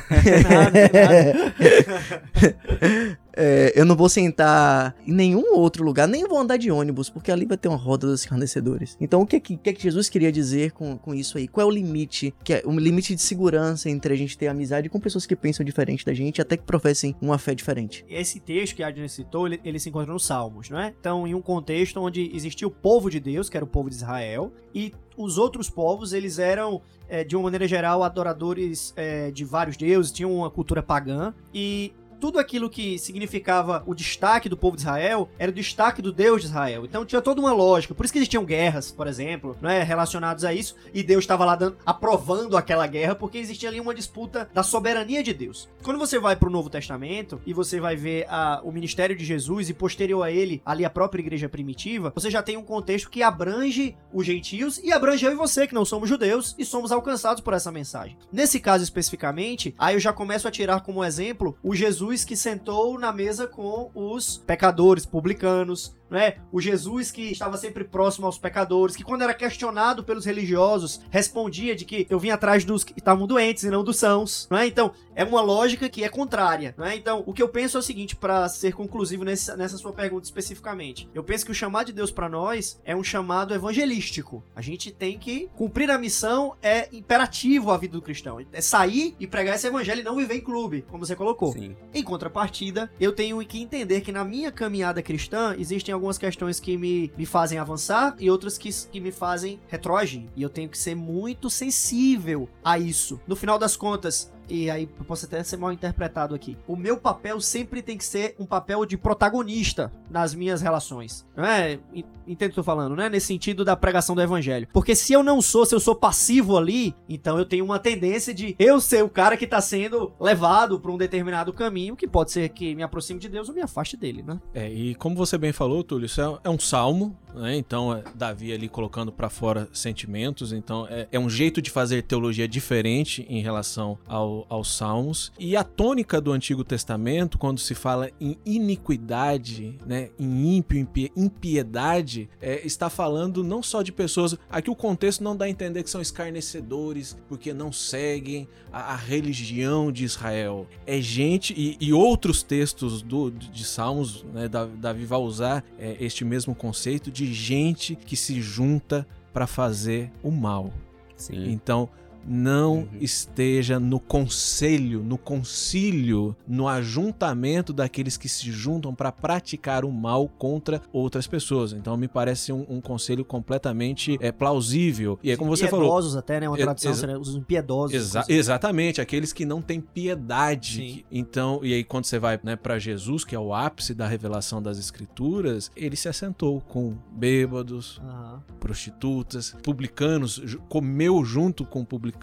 É, 3.35 3.73
eu 3.75 3.85
não 3.85 3.95
vou 3.95 4.09
sentar 4.09 4.95
em 5.05 5.13
nenhum 5.13 5.53
outro 5.53 5.83
lugar, 5.83 6.07
nem 6.07 6.27
vou 6.27 6.39
andar 6.39 6.57
de 6.57 6.71
ônibus, 6.71 7.09
porque 7.09 7.31
ali 7.31 7.45
vai 7.45 7.57
ter 7.57 7.67
uma 7.67 7.77
roda 7.77 8.07
dos 8.07 8.21
escarnecedores. 8.21 8.97
Então, 8.99 9.21
o 9.21 9.27
que, 9.27 9.39
que, 9.39 9.57
que 9.57 9.73
que 9.73 9.83
Jesus 9.83 10.09
queria 10.09 10.31
dizer 10.31 10.71
com, 10.71 10.97
com 10.97 11.13
isso 11.13 11.37
aí? 11.37 11.47
Qual 11.47 11.67
é 11.67 11.69
o 11.69 11.73
limite? 11.73 12.33
Que 12.43 12.53
é 12.53 12.63
um 12.65 12.79
limite 12.79 13.13
de 13.13 13.21
segurança 13.21 13.89
entre 13.89 14.13
a 14.13 14.17
gente 14.17 14.37
ter 14.37 14.47
amizade 14.47 14.89
com 14.89 14.99
pessoas 14.99 15.25
que 15.25 15.35
pensam 15.35 15.65
diferente 15.65 16.05
da 16.05 16.13
gente, 16.13 16.41
até 16.41 16.57
que 16.57 16.63
professem 16.63 17.15
uma 17.21 17.37
fé 17.37 17.53
diferente. 17.53 18.05
Esse 18.09 18.39
texto 18.39 18.75
que 18.75 18.83
a 18.83 18.87
Adriana 18.87 19.09
citou, 19.09 19.47
ele, 19.47 19.59
ele 19.63 19.79
se 19.79 19.89
encontra 19.89 20.11
nos 20.11 20.25
Salmos, 20.25 20.69
não 20.69 20.79
é? 20.79 20.93
Então, 20.99 21.27
em 21.27 21.35
um 21.35 21.41
contexto 21.41 21.99
onde 21.99 22.31
existia 22.33 22.67
o 22.67 22.71
povo 22.71 23.09
de 23.09 23.19
Deus, 23.19 23.49
que 23.49 23.57
era 23.57 23.63
o 23.63 23.67
povo 23.67 23.89
de 23.89 23.95
Israel, 23.95 24.51
e 24.73 24.93
os 25.17 25.37
outros 25.37 25.69
povos, 25.69 26.13
eles 26.13 26.39
eram, 26.39 26.81
é, 27.07 27.23
de 27.23 27.35
uma 27.35 27.43
maneira 27.43 27.67
geral, 27.67 28.03
adoradores 28.03 28.93
é, 28.95 29.31
de 29.31 29.45
vários 29.45 29.77
deuses, 29.77 30.11
tinham 30.11 30.33
uma 30.33 30.49
cultura 30.49 30.83
pagã, 30.83 31.33
e 31.53 31.93
tudo 32.19 32.39
aquilo 32.39 32.69
que 32.69 32.97
significava 32.99 33.83
o 33.85 33.93
destaque 33.93 34.49
do 34.49 34.57
povo 34.57 34.75
de 34.75 34.81
Israel 34.83 35.29
era 35.37 35.51
o 35.51 35.53
destaque 35.53 36.01
do 36.01 36.11
Deus 36.11 36.41
de 36.41 36.47
Israel. 36.47 36.85
Então 36.85 37.05
tinha 37.05 37.21
toda 37.21 37.39
uma 37.41 37.53
lógica. 37.53 37.93
Por 37.93 38.03
isso 38.05 38.13
que 38.13 38.19
existiam 38.19 38.45
guerras, 38.45 38.91
por 38.91 39.07
exemplo, 39.07 39.57
não 39.61 39.69
é, 39.69 39.83
relacionadas 39.83 40.43
a 40.43 40.53
isso, 40.53 40.75
e 40.93 41.03
Deus 41.03 41.23
estava 41.23 41.45
lá 41.45 41.55
dando, 41.55 41.77
aprovando 41.85 42.57
aquela 42.57 42.85
guerra 42.87 43.15
porque 43.15 43.37
existia 43.37 43.69
ali 43.69 43.79
uma 43.79 43.93
disputa 43.93 44.49
da 44.53 44.63
soberania 44.63 45.23
de 45.23 45.33
Deus. 45.33 45.69
Quando 45.83 45.99
você 45.99 46.19
vai 46.19 46.35
para 46.35 46.49
o 46.49 46.51
Novo 46.51 46.69
Testamento 46.69 47.41
e 47.45 47.53
você 47.53 47.79
vai 47.79 47.95
ver 47.95 48.25
a- 48.29 48.61
o 48.63 48.71
ministério 48.71 49.15
de 49.15 49.25
Jesus 49.25 49.69
e 49.69 49.73
posterior 49.73 50.21
a 50.23 50.31
ele 50.31 50.61
ali 50.65 50.85
a 50.85 50.89
própria 50.89 51.21
igreja 51.21 51.49
primitiva, 51.49 52.11
você 52.15 52.29
já 52.29 52.41
tem 52.41 52.57
um 52.57 52.63
contexto 52.63 53.09
que 53.09 53.21
abrange 53.23 53.95
os 54.13 54.25
gentios 54.25 54.77
e 54.79 54.91
abrange 54.91 55.25
eu 55.25 55.31
e 55.31 55.35
você 55.35 55.67
que 55.67 55.73
não 55.73 55.85
somos 55.85 56.09
judeus 56.09 56.55
e 56.57 56.65
somos 56.65 56.91
alcançados 56.91 57.41
por 57.41 57.53
essa 57.53 57.71
mensagem. 57.71 58.17
Nesse 58.31 58.59
caso 58.59 58.83
especificamente, 58.83 59.73
aí 59.77 59.95
eu 59.95 59.99
já 59.99 60.11
começo 60.13 60.47
a 60.47 60.51
tirar 60.51 60.81
como 60.81 61.03
exemplo 61.03 61.57
o 61.63 61.75
Jesus 61.75 62.04
que 62.13 62.35
sentou 62.35 62.99
na 62.99 63.11
mesa 63.11 63.47
com 63.47 63.89
os 63.95 64.37
pecadores, 64.37 65.05
publicanos, 65.05 65.95
não 66.09 66.19
é? 66.19 66.37
O 66.51 66.61
Jesus 66.61 67.11
que 67.11 67.31
estava 67.31 67.57
sempre 67.57 67.83
próximo 67.83 68.25
aos 68.25 68.37
pecadores, 68.37 68.95
que 68.95 69.03
quando 69.03 69.23
era 69.23 69.33
questionado 69.33 70.03
pelos 70.03 70.25
religiosos, 70.25 71.01
respondia 71.09 71.75
de 71.75 71.85
que 71.85 72.05
eu 72.09 72.19
vim 72.19 72.29
atrás 72.29 72.63
dos 72.63 72.83
que 72.83 72.93
estavam 72.97 73.25
doentes 73.25 73.63
e 73.63 73.69
não 73.69 73.83
dos 73.83 73.97
sãos, 73.97 74.47
não 74.49 74.57
é? 74.57 74.67
Então, 74.67 74.93
é 75.15 75.23
uma 75.23 75.41
lógica 75.41 75.87
que 75.89 76.03
é 76.03 76.09
contrária, 76.09 76.75
não 76.77 76.85
é? 76.85 76.95
Então, 76.95 77.23
o 77.25 77.33
que 77.33 77.41
eu 77.41 77.49
penso 77.49 77.77
é 77.77 77.79
o 77.79 77.83
seguinte, 77.83 78.15
para 78.15 78.47
ser 78.49 78.73
conclusivo 78.73 79.23
nesse- 79.23 79.55
nessa 79.55 79.77
sua 79.77 79.93
pergunta 79.93 80.25
especificamente. 80.25 81.09
Eu 81.13 81.23
penso 81.23 81.45
que 81.45 81.51
o 81.51 81.55
chamado 81.55 81.87
de 81.87 81.93
Deus 81.93 82.11
para 82.11 82.29
nós 82.29 82.79
é 82.83 82.95
um 82.95 83.03
chamado 83.03 83.53
evangelístico. 83.53 84.43
A 84.55 84.61
gente 84.61 84.91
tem 84.91 85.17
que 85.17 85.49
cumprir 85.55 85.89
a 85.89 85.97
missão, 85.97 86.55
é 86.61 86.89
imperativo 86.91 87.71
a 87.71 87.77
vida 87.77 87.93
do 87.93 88.01
cristão. 88.01 88.39
É 88.51 88.61
sair 88.61 89.15
e 89.19 89.25
pregar 89.27 89.55
esse 89.55 89.67
evangelho 89.67 90.01
e 90.01 90.03
não 90.03 90.15
viver 90.15 90.35
em 90.35 90.41
clube, 90.41 90.83
como 90.89 91.05
você 91.05 91.15
colocou. 91.15 91.51
Sim. 91.53 91.75
Em 91.93 92.03
contrapartida, 92.03 92.91
eu 92.99 93.11
tenho 93.11 93.37
que 93.45 93.61
entender 93.61 94.01
que 94.01 94.11
na 94.11 94.23
minha 94.23 94.51
caminhada 94.51 95.01
cristã 95.01 95.55
existem 95.57 95.93
algumas 95.93 96.17
questões 96.17 96.59
que 96.59 96.77
me, 96.77 97.11
me 97.17 97.25
fazem 97.25 97.57
avançar 97.57 98.15
e 98.19 98.29
outras 98.29 98.57
que, 98.57 98.69
que 98.91 98.99
me 98.99 99.11
fazem 99.11 99.59
retroagir. 99.67 100.25
E 100.35 100.41
eu 100.41 100.49
tenho 100.49 100.69
que 100.69 100.77
ser 100.77 100.95
muito 100.95 101.49
sensível 101.49 102.49
a 102.63 102.77
isso. 102.79 103.19
No 103.27 103.35
final 103.35 103.57
das 103.59 103.75
contas, 103.75 104.31
e 104.49 104.69
aí 104.69 104.87
posso 105.07 105.25
até 105.25 105.41
ser 105.43 105.57
mal 105.57 105.71
interpretado 105.71 106.33
aqui. 106.35 106.57
O 106.67 106.75
meu 106.75 106.97
papel 106.97 107.39
sempre 107.41 107.81
tem 107.81 107.97
que 107.97 108.05
ser 108.05 108.35
um 108.39 108.45
papel 108.45 108.85
de 108.85 108.97
protagonista 108.97 109.91
nas 110.09 110.33
minhas 110.33 110.61
relações. 110.61 111.25
Não 111.35 111.45
é? 111.45 111.79
En- 111.93 112.03
Entendo 112.27 112.49
o 112.49 112.53
que 112.53 112.59
eu 112.59 112.63
tô 112.63 112.71
falando, 112.71 112.95
né? 112.95 113.07
Nesse 113.07 113.27
sentido 113.27 113.63
da 113.63 113.75
pregação 113.75 114.15
do 114.15 114.21
evangelho. 114.21 114.67
Porque 114.73 114.95
se 114.95 115.13
eu 115.13 115.21
não 115.21 115.43
sou, 115.43 115.63
se 115.63 115.75
eu 115.75 115.79
sou 115.79 115.93
passivo 115.95 116.57
ali, 116.57 116.95
então 117.07 117.37
eu 117.37 117.45
tenho 117.45 117.63
uma 117.63 117.77
tendência 117.77 118.33
de 118.33 118.55
eu 118.57 118.81
ser 118.81 119.03
o 119.03 119.09
cara 119.09 119.37
que 119.37 119.45
tá 119.45 119.61
sendo 119.61 120.11
levado 120.19 120.79
pra 120.79 120.91
um 120.91 120.97
determinado 120.97 121.53
caminho, 121.53 121.95
que 121.95 122.07
pode 122.07 122.31
ser 122.31 122.49
que 122.49 122.73
me 122.73 122.81
aproxime 122.81 123.19
de 123.19 123.29
Deus 123.29 123.47
ou 123.47 123.53
me 123.53 123.61
afaste 123.61 123.95
dele, 123.95 124.23
né? 124.23 124.41
É, 124.55 124.67
e 124.71 124.95
como 124.95 125.15
você 125.15 125.37
bem 125.37 125.51
falou, 125.53 125.83
Túlio, 125.83 126.07
isso 126.07 126.19
é, 126.19 126.39
é 126.45 126.49
um 126.49 126.57
salmo, 126.57 127.15
né? 127.35 127.55
Então, 127.57 127.93
é 127.95 128.03
Davi 128.15 128.51
ali 128.51 128.67
colocando 128.67 129.11
pra 129.11 129.29
fora 129.29 129.69
sentimentos, 129.71 130.51
então 130.51 130.87
é, 130.89 131.07
é 131.11 131.19
um 131.19 131.29
jeito 131.29 131.61
de 131.61 131.69
fazer 131.69 132.01
teologia 132.01 132.47
diferente 132.47 133.23
em 133.29 133.39
relação 133.43 133.99
ao 134.07 134.34
ao- 134.49 134.57
aos 134.57 134.75
Salmos. 134.75 135.31
E 135.39 135.55
a 135.55 135.63
tônica 135.63 136.19
do 136.19 136.31
Antigo 136.31 136.63
Testamento, 136.63 137.37
quando 137.37 137.59
se 137.59 137.73
fala 137.75 138.09
em 138.19 138.37
iniquidade, 138.45 139.77
né, 139.85 140.09
em 140.19 140.57
ímpio, 140.57 140.77
impie- 140.79 141.11
impiedade, 141.15 142.29
é, 142.41 142.65
está 142.65 142.89
falando 142.89 143.43
não 143.43 143.61
só 143.63 143.81
de 143.81 143.91
pessoas. 143.91 144.35
Aqui 144.49 144.69
o 144.69 144.75
contexto 144.75 145.23
não 145.23 145.35
dá 145.35 145.45
a 145.45 145.49
entender 145.49 145.83
que 145.83 145.89
são 145.89 146.01
escarnecedores 146.01 147.17
porque 147.27 147.53
não 147.53 147.71
seguem 147.71 148.47
a, 148.71 148.93
a 148.93 148.95
religião 148.95 149.91
de 149.91 150.03
Israel. 150.03 150.67
É 150.85 150.99
gente 151.01 151.53
e, 151.57 151.77
e 151.79 151.93
outros 151.93 152.43
textos 152.43 153.01
do, 153.01 153.31
de 153.31 153.63
Salmos, 153.65 154.23
né, 154.33 154.47
Da- 154.47 154.65
Davi 154.65 155.05
vai 155.05 155.19
usar 155.19 155.63
é, 155.79 155.97
este 155.99 156.23
mesmo 156.25 156.53
conceito 156.55 157.11
de 157.11 157.33
gente 157.33 157.95
que 157.95 158.15
se 158.15 158.41
junta 158.41 159.07
para 159.33 159.47
fazer 159.47 160.11
o 160.23 160.31
mal. 160.31 160.71
Sim. 161.17 161.49
Então, 161.51 161.89
não 162.27 162.75
Uhum. 162.79 162.87
esteja 163.01 163.79
no 163.79 163.99
conselho, 163.99 165.03
no 165.03 165.17
concílio, 165.17 166.35
no 166.47 166.67
ajuntamento 166.67 167.71
daqueles 167.73 168.17
que 168.17 168.27
se 168.27 168.51
juntam 168.51 168.93
para 168.93 169.11
praticar 169.11 169.85
o 169.85 169.91
mal 169.91 170.27
contra 170.27 170.81
outras 170.91 171.27
pessoas. 171.27 171.73
Então, 171.73 171.95
me 171.97 172.07
parece 172.07 172.51
um, 172.51 172.65
um 172.69 172.81
conselho 172.81 173.23
completamente 173.23 174.17
é, 174.21 174.31
plausível. 174.31 175.19
E 175.23 175.31
é 175.31 175.37
como 175.37 175.49
você 175.55 175.67
falou. 175.67 175.85
Impiedosos 175.85 176.15
até, 176.15 176.39
né? 176.39 176.49
Uma 176.49 176.57
tradução 176.57 176.91
exa- 176.91 176.99
seria 177.01 177.19
os 177.19 177.35
impiedosos. 177.35 177.93
Exa- 177.95 178.25
exatamente, 178.27 178.99
aqueles 179.01 179.31
que 179.33 179.45
não 179.45 179.61
têm 179.61 179.79
piedade. 179.79 180.75
Sim. 180.75 181.03
Então, 181.11 181.59
e 181.63 181.73
aí 181.73 181.83
quando 181.83 182.05
você 182.05 182.19
vai 182.19 182.39
né, 182.43 182.55
para 182.55 182.77
Jesus, 182.79 183.23
que 183.23 183.35
é 183.35 183.39
o 183.39 183.53
ápice 183.53 183.93
da 183.93 184.07
revelação 184.07 184.61
das 184.61 184.77
escrituras, 184.77 185.71
ele 185.75 185.95
se 185.95 186.07
assentou 186.09 186.61
com 186.61 186.95
bêbados, 187.11 188.01
Aham. 188.03 188.41
prostitutas, 188.59 189.55
publicanos, 189.63 190.41
comeu 190.69 191.23
junto 191.23 191.65
com 191.65 191.83
publicanos, 191.85 192.14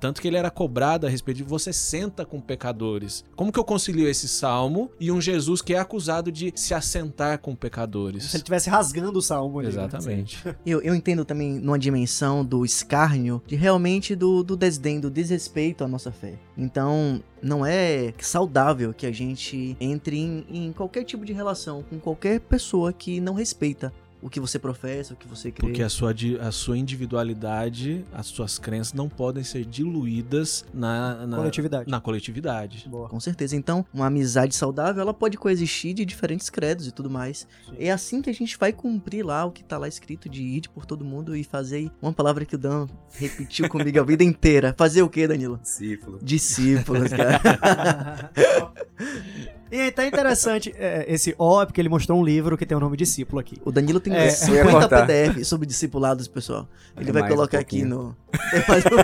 tanto 0.00 0.20
que 0.20 0.28
ele 0.28 0.36
era 0.36 0.50
cobrado 0.50 1.06
a 1.06 1.10
respeito 1.10 1.38
de 1.38 1.42
você 1.44 1.72
senta 1.72 2.24
com 2.24 2.40
pecadores. 2.40 3.24
Como 3.36 3.52
que 3.52 3.58
eu 3.58 3.64
concilio 3.64 4.08
esse 4.08 4.28
salmo 4.28 4.90
e 5.00 5.10
um 5.10 5.20
Jesus 5.20 5.62
que 5.62 5.74
é 5.74 5.78
acusado 5.78 6.30
de 6.30 6.52
se 6.54 6.74
assentar 6.74 7.38
com 7.38 7.54
pecadores? 7.54 8.24
Se 8.24 8.36
ele 8.36 8.42
estivesse 8.42 8.70
rasgando 8.70 9.18
o 9.18 9.22
salmo 9.22 9.58
ali. 9.58 9.68
né? 9.68 9.72
Exatamente. 9.72 10.38
Eu, 10.66 10.82
eu 10.82 10.94
entendo 10.94 11.24
também 11.24 11.54
numa 11.58 11.78
dimensão 11.78 12.44
do 12.44 12.64
escárnio, 12.64 13.42
de 13.46 13.56
realmente 13.56 14.14
do, 14.14 14.42
do 14.42 14.56
desdém, 14.56 15.00
do 15.00 15.10
desrespeito 15.10 15.82
à 15.82 15.88
nossa 15.88 16.12
fé. 16.12 16.38
Então, 16.56 17.22
não 17.42 17.64
é 17.64 18.12
saudável 18.18 18.92
que 18.92 19.06
a 19.06 19.12
gente 19.12 19.76
entre 19.80 20.18
em, 20.18 20.44
em 20.50 20.72
qualquer 20.72 21.04
tipo 21.04 21.24
de 21.24 21.32
relação 21.32 21.82
com 21.88 21.98
qualquer 21.98 22.40
pessoa 22.40 22.92
que 22.92 23.20
não 23.20 23.34
respeita 23.34 23.92
o 24.20 24.28
que 24.28 24.40
você 24.40 24.58
professa, 24.58 25.14
o 25.14 25.16
que 25.16 25.28
você 25.28 25.50
crê. 25.50 25.66
Porque 25.66 25.82
a 25.82 25.88
sua, 25.88 26.14
a 26.40 26.52
sua 26.52 26.76
individualidade, 26.76 28.04
as 28.12 28.26
suas 28.26 28.58
crenças 28.58 28.92
não 28.92 29.08
podem 29.08 29.44
ser 29.44 29.64
diluídas 29.64 30.64
na, 30.72 31.26
na 31.26 31.36
Coletividade. 31.36 31.90
Na 31.90 32.00
coletividade. 32.00 32.88
Boa. 32.88 33.08
Com 33.08 33.20
certeza. 33.20 33.56
Então, 33.56 33.84
uma 33.92 34.06
amizade 34.06 34.54
saudável, 34.54 35.00
ela 35.02 35.14
pode 35.14 35.36
coexistir 35.36 35.94
de 35.94 36.04
diferentes 36.04 36.50
credos 36.50 36.86
e 36.86 36.92
tudo 36.92 37.10
mais. 37.10 37.46
Sim. 37.66 37.76
É 37.78 37.90
assim 37.90 38.20
que 38.20 38.30
a 38.30 38.34
gente 38.34 38.58
vai 38.58 38.72
cumprir 38.72 39.24
lá 39.24 39.44
o 39.44 39.50
que 39.50 39.62
tá 39.62 39.78
lá 39.78 39.88
escrito 39.88 40.28
de 40.28 40.42
ir 40.42 40.68
por 40.68 40.84
todo 40.84 41.04
mundo 41.04 41.36
e 41.36 41.44
fazer 41.44 41.90
uma 42.02 42.12
palavra 42.12 42.44
que 42.44 42.54
o 42.54 42.58
Dan 42.58 42.86
repetiu 43.12 43.68
comigo 43.70 44.00
a 44.00 44.02
vida 44.02 44.24
inteira. 44.24 44.74
Fazer 44.76 45.02
o 45.02 45.08
quê, 45.08 45.26
Danilo? 45.26 45.58
Discípulo. 45.62 46.18
Discípulos, 46.22 47.10
cara. 47.10 48.32
E 49.70 49.90
tá 49.90 50.06
interessante 50.06 50.74
é, 50.78 51.04
esse 51.08 51.34
O, 51.38 51.60
é 51.62 51.66
porque 51.66 51.80
ele 51.80 51.88
mostrou 51.88 52.18
um 52.18 52.24
livro 52.24 52.56
que 52.56 52.64
tem 52.64 52.76
o 52.76 52.80
nome 52.80 52.96
discípulo 52.96 53.38
aqui. 53.40 53.56
O 53.64 53.70
Danilo 53.70 54.00
tem 54.00 54.14
É, 54.14 54.20
eu 54.20 54.24
ia 54.24 54.32
50 54.32 54.70
cortar. 54.70 55.06
PDF 55.06 55.44
sobre 55.44 55.66
discipulados, 55.66 56.26
pessoal. 56.28 56.66
Ele 56.96 57.04
Tem 57.06 57.12
vai 57.12 57.22
mais 57.22 57.32
um 57.32 57.36
colocar 57.36 57.58
aqui 57.58 57.84
no. 57.84 58.16
Tem 58.50 58.64
mais 58.68 58.84
um- 58.86 58.88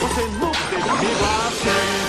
Você 0.00 0.22
nunca 0.38 0.58
teve. 0.70 2.03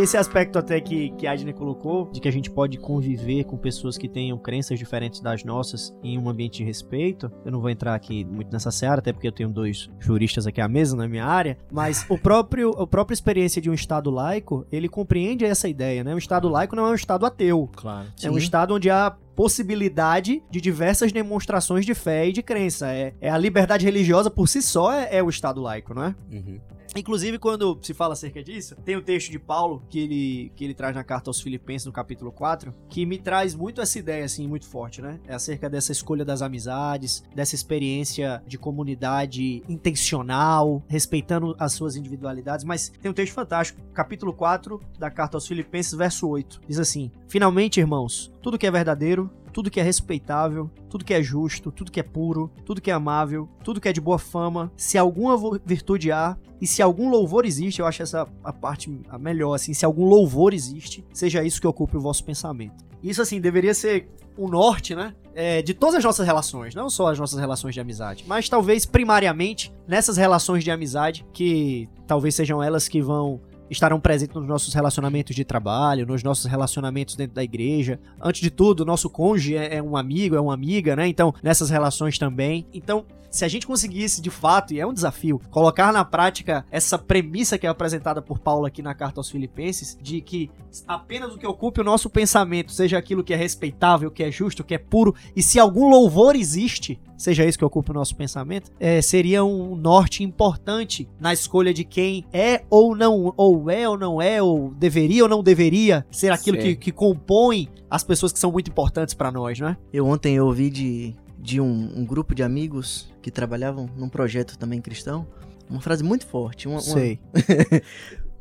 Esse 0.00 0.16
aspecto 0.16 0.58
até 0.58 0.80
que, 0.80 1.10
que 1.10 1.26
a 1.26 1.32
Adney 1.32 1.52
colocou, 1.52 2.10
de 2.10 2.20
que 2.20 2.28
a 2.28 2.32
gente 2.32 2.50
pode 2.50 2.78
conviver 2.78 3.44
com 3.44 3.58
pessoas 3.58 3.98
que 3.98 4.08
tenham 4.08 4.38
crenças 4.38 4.78
diferentes 4.78 5.20
das 5.20 5.44
nossas 5.44 5.94
em 6.02 6.18
um 6.18 6.26
ambiente 6.26 6.56
de 6.58 6.64
respeito. 6.64 7.30
Eu 7.44 7.52
não 7.52 7.60
vou 7.60 7.68
entrar 7.68 7.94
aqui 7.94 8.24
muito 8.24 8.50
nessa 8.50 8.70
seara, 8.70 9.00
até 9.00 9.12
porque 9.12 9.28
eu 9.28 9.32
tenho 9.32 9.50
dois 9.50 9.90
juristas 9.98 10.46
aqui 10.46 10.58
à 10.58 10.66
mesa 10.66 10.96
na 10.96 11.06
minha 11.06 11.26
área, 11.26 11.58
mas 11.70 12.06
o 12.08 12.16
próprio, 12.16 12.70
a 12.80 12.86
própria 12.86 13.12
experiência 13.12 13.60
de 13.60 13.68
um 13.68 13.74
Estado 13.74 14.10
laico, 14.10 14.66
ele 14.72 14.88
compreende 14.88 15.44
essa 15.44 15.68
ideia, 15.68 16.02
né? 16.02 16.14
Um 16.14 16.18
Estado 16.18 16.48
laico 16.48 16.74
não 16.74 16.86
é 16.86 16.92
um 16.92 16.94
Estado 16.94 17.26
ateu. 17.26 17.68
Claro. 17.76 18.08
É 18.22 18.30
um 18.30 18.34
Sim. 18.34 18.38
estado 18.38 18.74
onde 18.74 18.88
há 18.88 19.14
possibilidade 19.36 20.42
de 20.50 20.60
diversas 20.60 21.12
demonstrações 21.12 21.84
de 21.84 21.94
fé 21.94 22.28
e 22.28 22.32
de 22.32 22.42
crença. 22.42 22.88
É, 22.92 23.14
é 23.20 23.30
a 23.30 23.38
liberdade 23.38 23.84
religiosa 23.84 24.30
por 24.30 24.48
si 24.48 24.62
só 24.62 24.92
é, 24.92 25.16
é 25.16 25.22
o 25.22 25.28
estado 25.28 25.60
laico, 25.60 25.94
não 25.94 26.04
é? 26.04 26.14
Uhum. 26.30 26.60
Inclusive, 26.96 27.38
quando 27.38 27.78
se 27.82 27.94
fala 27.94 28.14
acerca 28.14 28.42
disso, 28.42 28.74
tem 28.84 28.96
o 28.96 29.02
texto 29.02 29.30
de 29.30 29.38
Paulo 29.38 29.82
que 29.88 29.98
ele, 29.98 30.52
que 30.56 30.64
ele 30.64 30.74
traz 30.74 30.94
na 30.94 31.04
carta 31.04 31.30
aos 31.30 31.40
Filipenses, 31.40 31.86
no 31.86 31.92
capítulo 31.92 32.32
4, 32.32 32.74
que 32.88 33.06
me 33.06 33.18
traz 33.18 33.54
muito 33.54 33.80
essa 33.80 33.98
ideia, 33.98 34.24
assim, 34.24 34.46
muito 34.48 34.66
forte, 34.66 35.00
né? 35.00 35.20
É 35.26 35.34
acerca 35.34 35.70
dessa 35.70 35.92
escolha 35.92 36.24
das 36.24 36.42
amizades, 36.42 37.22
dessa 37.34 37.54
experiência 37.54 38.42
de 38.46 38.58
comunidade 38.58 39.62
intencional, 39.68 40.82
respeitando 40.88 41.54
as 41.58 41.72
suas 41.72 41.96
individualidades. 41.96 42.64
Mas 42.64 42.88
tem 43.00 43.10
um 43.10 43.14
texto 43.14 43.34
fantástico, 43.34 43.80
capítulo 43.94 44.32
4 44.32 44.80
da 44.98 45.10
carta 45.10 45.36
aos 45.36 45.46
Filipenses, 45.46 45.94
verso 45.94 46.28
8. 46.28 46.60
Diz 46.66 46.78
assim: 46.78 47.10
Finalmente, 47.28 47.78
irmãos, 47.78 48.32
tudo 48.42 48.58
que 48.58 48.66
é 48.66 48.70
verdadeiro, 48.70 49.30
tudo 49.52 49.70
que 49.70 49.80
é 49.80 49.82
respeitável, 49.82 50.70
tudo 50.88 51.04
que 51.04 51.14
é 51.14 51.22
justo, 51.22 51.70
tudo 51.70 51.90
que 51.90 52.00
é 52.00 52.02
puro, 52.02 52.50
tudo 52.64 52.80
que 52.80 52.90
é 52.90 52.94
amável, 52.94 53.48
tudo 53.64 53.80
que 53.80 53.88
é 53.88 53.92
de 53.92 54.00
boa 54.00 54.18
fama, 54.18 54.72
se 54.76 54.96
alguma 54.96 55.36
virtude 55.64 56.12
há, 56.12 56.36
e 56.60 56.66
se 56.66 56.82
algum 56.82 57.08
louvor 57.08 57.44
existe, 57.44 57.80
eu 57.80 57.86
acho 57.86 58.02
essa 58.02 58.28
a 58.44 58.52
parte 58.52 59.00
a 59.08 59.18
melhor, 59.18 59.54
assim, 59.54 59.74
se 59.74 59.84
algum 59.84 60.04
louvor 60.04 60.54
existe, 60.54 61.04
seja 61.12 61.42
isso 61.42 61.60
que 61.60 61.66
ocupe 61.66 61.96
o 61.96 62.00
vosso 62.00 62.24
pensamento. 62.24 62.84
Isso, 63.02 63.22
assim, 63.22 63.40
deveria 63.40 63.72
ser 63.72 64.08
o 64.36 64.46
norte, 64.46 64.94
né? 64.94 65.14
é, 65.34 65.62
de 65.62 65.74
todas 65.74 65.96
as 65.96 66.04
nossas 66.04 66.26
relações, 66.26 66.74
não 66.74 66.90
só 66.90 67.08
as 67.08 67.18
nossas 67.18 67.38
relações 67.38 67.74
de 67.74 67.80
amizade, 67.80 68.24
mas 68.26 68.48
talvez 68.48 68.84
primariamente 68.84 69.72
nessas 69.86 70.16
relações 70.16 70.64
de 70.64 70.70
amizade 70.70 71.24
que 71.32 71.88
talvez 72.06 72.34
sejam 72.34 72.62
elas 72.62 72.88
que 72.88 73.00
vão 73.00 73.40
estarão 73.70 74.00
presentes 74.00 74.34
nos 74.36 74.46
nossos 74.46 74.74
relacionamentos 74.74 75.34
de 75.34 75.44
trabalho, 75.44 76.06
nos 76.06 76.22
nossos 76.22 76.44
relacionamentos 76.44 77.14
dentro 77.14 77.34
da 77.34 77.44
igreja. 77.44 78.00
Antes 78.20 78.40
de 78.40 78.50
tudo, 78.50 78.84
nosso 78.84 79.08
cônjuge 79.08 79.56
é, 79.56 79.76
é 79.76 79.82
um 79.82 79.96
amigo, 79.96 80.34
é 80.34 80.40
uma 80.40 80.52
amiga, 80.52 80.96
né? 80.96 81.06
Então, 81.06 81.32
nessas 81.42 81.70
relações 81.70 82.18
também. 82.18 82.66
Então, 82.72 83.06
se 83.30 83.44
a 83.44 83.48
gente 83.48 83.66
conseguisse 83.66 84.20
de 84.20 84.28
fato, 84.28 84.74
e 84.74 84.80
é 84.80 84.86
um 84.86 84.92
desafio, 84.92 85.40
colocar 85.50 85.92
na 85.92 86.04
prática 86.04 86.64
essa 86.70 86.98
premissa 86.98 87.56
que 87.56 87.66
é 87.66 87.70
apresentada 87.70 88.20
por 88.20 88.40
Paulo 88.40 88.66
aqui 88.66 88.82
na 88.82 88.92
carta 88.92 89.20
aos 89.20 89.30
Filipenses, 89.30 89.96
de 90.02 90.20
que 90.20 90.50
apenas 90.86 91.32
o 91.32 91.38
que 91.38 91.46
ocupe 91.46 91.80
o 91.80 91.84
nosso 91.84 92.10
pensamento 92.10 92.72
seja 92.72 92.98
aquilo 92.98 93.22
que 93.22 93.32
é 93.32 93.36
respeitável, 93.36 94.10
que 94.10 94.24
é 94.24 94.30
justo, 94.32 94.64
que 94.64 94.74
é 94.74 94.78
puro, 94.78 95.14
e 95.34 95.42
se 95.42 95.60
algum 95.60 95.88
louvor 95.88 96.34
existe, 96.34 97.00
seja 97.16 97.44
isso 97.44 97.58
que 97.58 97.64
ocupe 97.64 97.92
o 97.92 97.94
nosso 97.94 98.16
pensamento, 98.16 98.72
é, 98.80 99.00
seria 99.00 99.44
um 99.44 99.76
norte 99.76 100.24
importante 100.24 101.08
na 101.20 101.32
escolha 101.32 101.72
de 101.72 101.84
quem 101.84 102.26
é 102.32 102.64
ou 102.68 102.96
não, 102.96 103.32
ou 103.36 103.59
é 103.68 103.88
ou 103.88 103.98
não 103.98 104.22
é, 104.22 104.40
ou 104.40 104.72
deveria 104.74 105.24
ou 105.24 105.28
não 105.28 105.42
deveria 105.42 106.06
ser 106.10 106.30
aquilo 106.32 106.56
que, 106.56 106.76
que 106.76 106.92
compõe 106.92 107.68
as 107.90 108.04
pessoas 108.04 108.32
que 108.32 108.38
são 108.38 108.52
muito 108.52 108.70
importantes 108.70 109.12
pra 109.12 109.30
nós, 109.32 109.58
né? 109.58 109.76
Eu 109.92 110.06
ontem 110.06 110.36
eu 110.36 110.46
ouvi 110.46 110.70
de, 110.70 111.14
de 111.38 111.60
um, 111.60 111.98
um 111.98 112.04
grupo 112.06 112.34
de 112.34 112.42
amigos 112.42 113.12
que 113.20 113.30
trabalhavam 113.30 113.90
num 113.96 114.08
projeto 114.08 114.56
também 114.56 114.80
cristão, 114.80 115.26
uma 115.68 115.80
frase 115.80 116.02
muito 116.04 116.26
forte. 116.26 116.66
Uma, 116.68 116.76
uma, 116.76 116.80
Sei. 116.82 117.18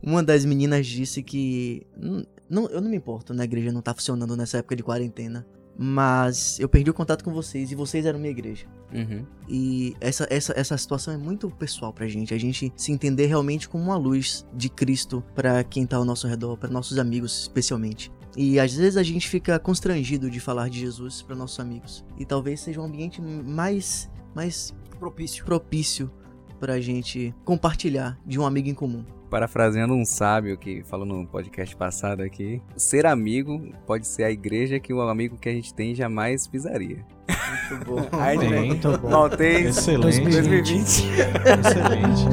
uma 0.01 0.23
das 0.23 0.45
meninas 0.45 0.85
disse 0.87 1.21
que. 1.21 1.85
"Hum, 1.97 2.23
Não, 2.49 2.67
eu 2.69 2.81
não 2.81 2.89
me 2.89 2.97
importo, 2.97 3.33
né? 3.33 3.41
A 3.43 3.45
igreja 3.45 3.71
não 3.71 3.81
tá 3.81 3.93
funcionando 3.93 4.35
nessa 4.35 4.57
época 4.59 4.75
de 4.75 4.83
quarentena. 4.83 5.45
Mas 5.81 6.59
eu 6.59 6.67
perdi 6.67 6.89
o 6.89 6.93
contato 6.93 7.23
com 7.23 7.31
vocês 7.31 7.71
e 7.71 7.75
vocês 7.75 8.05
eram 8.05 8.19
minha 8.19 8.31
igreja. 8.31 8.65
Uhum. 8.93 9.25
E 9.47 9.95
essa, 10.01 10.27
essa, 10.29 10.51
essa 10.53 10.77
situação 10.77 11.13
é 11.13 11.17
muito 11.17 11.49
pessoal 11.51 11.93
pra 11.93 12.05
gente. 12.05 12.33
A 12.33 12.37
gente 12.37 12.73
se 12.75 12.91
entender 12.91 13.27
realmente 13.27 13.69
como 13.69 13.85
uma 13.85 13.95
luz 13.95 14.45
de 14.53 14.67
Cristo 14.67 15.23
pra 15.33 15.63
quem 15.63 15.85
tá 15.85 15.95
ao 15.95 16.03
nosso 16.03 16.27
redor, 16.27 16.57
pra 16.57 16.69
nossos 16.69 16.99
amigos 16.99 17.43
especialmente. 17.43 18.11
E 18.35 18.59
às 18.59 18.73
vezes 18.73 18.97
a 18.97 19.03
gente 19.03 19.29
fica 19.29 19.57
constrangido 19.57 20.29
de 20.29 20.41
falar 20.41 20.69
de 20.69 20.81
Jesus 20.81 21.21
pra 21.21 21.33
nossos 21.33 21.61
amigos. 21.61 22.03
E 22.17 22.25
talvez 22.25 22.59
seja 22.59 22.81
um 22.81 22.83
ambiente 22.83 23.21
mais, 23.21 24.09
mais 24.35 24.75
Propício. 24.99 25.45
propício 25.45 26.11
pra 26.59 26.81
gente 26.81 27.33
compartilhar 27.45 28.19
de 28.25 28.37
um 28.37 28.45
amigo 28.45 28.67
em 28.67 28.73
comum. 28.73 29.05
Parafraseando 29.29 29.93
um 29.93 30.03
sábio 30.03 30.57
que 30.57 30.83
falou 30.83 31.05
no 31.05 31.25
podcast 31.27 31.75
passado 31.75 32.21
aqui, 32.21 32.61
ser 32.75 33.05
amigo 33.05 33.61
pode 33.85 34.07
ser 34.07 34.23
a 34.23 34.31
igreja 34.31 34.79
que 34.79 34.91
o 34.91 35.01
amigo 35.01 35.37
que 35.37 35.47
a 35.47 35.51
gente 35.51 35.71
tem 35.71 35.93
jamais 35.93 36.47
pisaria. 36.47 37.05
Muito 37.69 37.85
bom. 37.85 38.07
Aí, 38.19 38.37
Bem? 38.39 38.67
Muito 38.69 38.97
bom. 38.97 39.09
Voltei. 39.09 39.67
Excelente. 39.67 40.21
2020. 40.21 40.79
Excelente. 40.81 42.25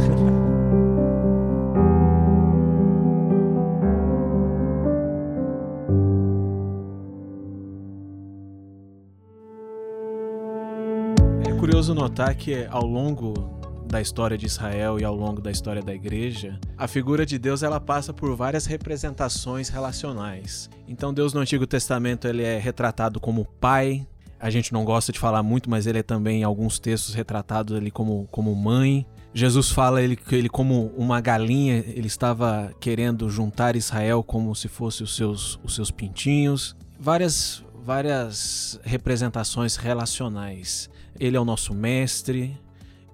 É 11.46 11.52
curioso 11.58 11.94
notar 11.94 12.34
que 12.34 12.66
ao 12.70 12.86
longo 12.86 13.55
da 13.86 14.00
história 14.00 14.36
de 14.36 14.46
Israel 14.46 14.98
e 14.98 15.04
ao 15.04 15.14
longo 15.14 15.40
da 15.40 15.50
história 15.50 15.82
da 15.82 15.94
igreja, 15.94 16.58
a 16.76 16.88
figura 16.88 17.24
de 17.24 17.38
Deus 17.38 17.62
ela 17.62 17.80
passa 17.80 18.12
por 18.12 18.34
várias 18.34 18.66
representações 18.66 19.68
relacionais. 19.68 20.68
Então 20.88 21.14
Deus 21.14 21.32
no 21.32 21.40
Antigo 21.40 21.66
Testamento 21.66 22.26
ele 22.26 22.42
é 22.42 22.58
retratado 22.58 23.20
como 23.20 23.44
pai. 23.60 24.06
A 24.38 24.50
gente 24.50 24.72
não 24.72 24.84
gosta 24.84 25.12
de 25.12 25.18
falar 25.18 25.42
muito, 25.42 25.70
mas 25.70 25.86
ele 25.86 26.00
é 26.00 26.02
também 26.02 26.40
em 26.40 26.44
alguns 26.44 26.78
textos 26.78 27.14
retratado 27.14 27.74
ali 27.74 27.90
como, 27.90 28.28
como 28.30 28.54
mãe. 28.54 29.06
Jesus 29.32 29.70
fala 29.70 30.02
ele 30.02 30.18
ele 30.30 30.48
como 30.48 30.92
uma 30.96 31.20
galinha, 31.20 31.84
ele 31.86 32.06
estava 32.06 32.72
querendo 32.80 33.28
juntar 33.30 33.76
Israel 33.76 34.22
como 34.22 34.54
se 34.54 34.68
fosse 34.68 35.02
os 35.02 35.14
seus 35.14 35.60
os 35.62 35.74
seus 35.74 35.90
pintinhos. 35.90 36.76
Várias 36.98 37.64
várias 37.84 38.80
representações 38.82 39.76
relacionais. 39.76 40.90
Ele 41.20 41.36
é 41.36 41.40
o 41.40 41.44
nosso 41.44 41.72
mestre, 41.72 42.58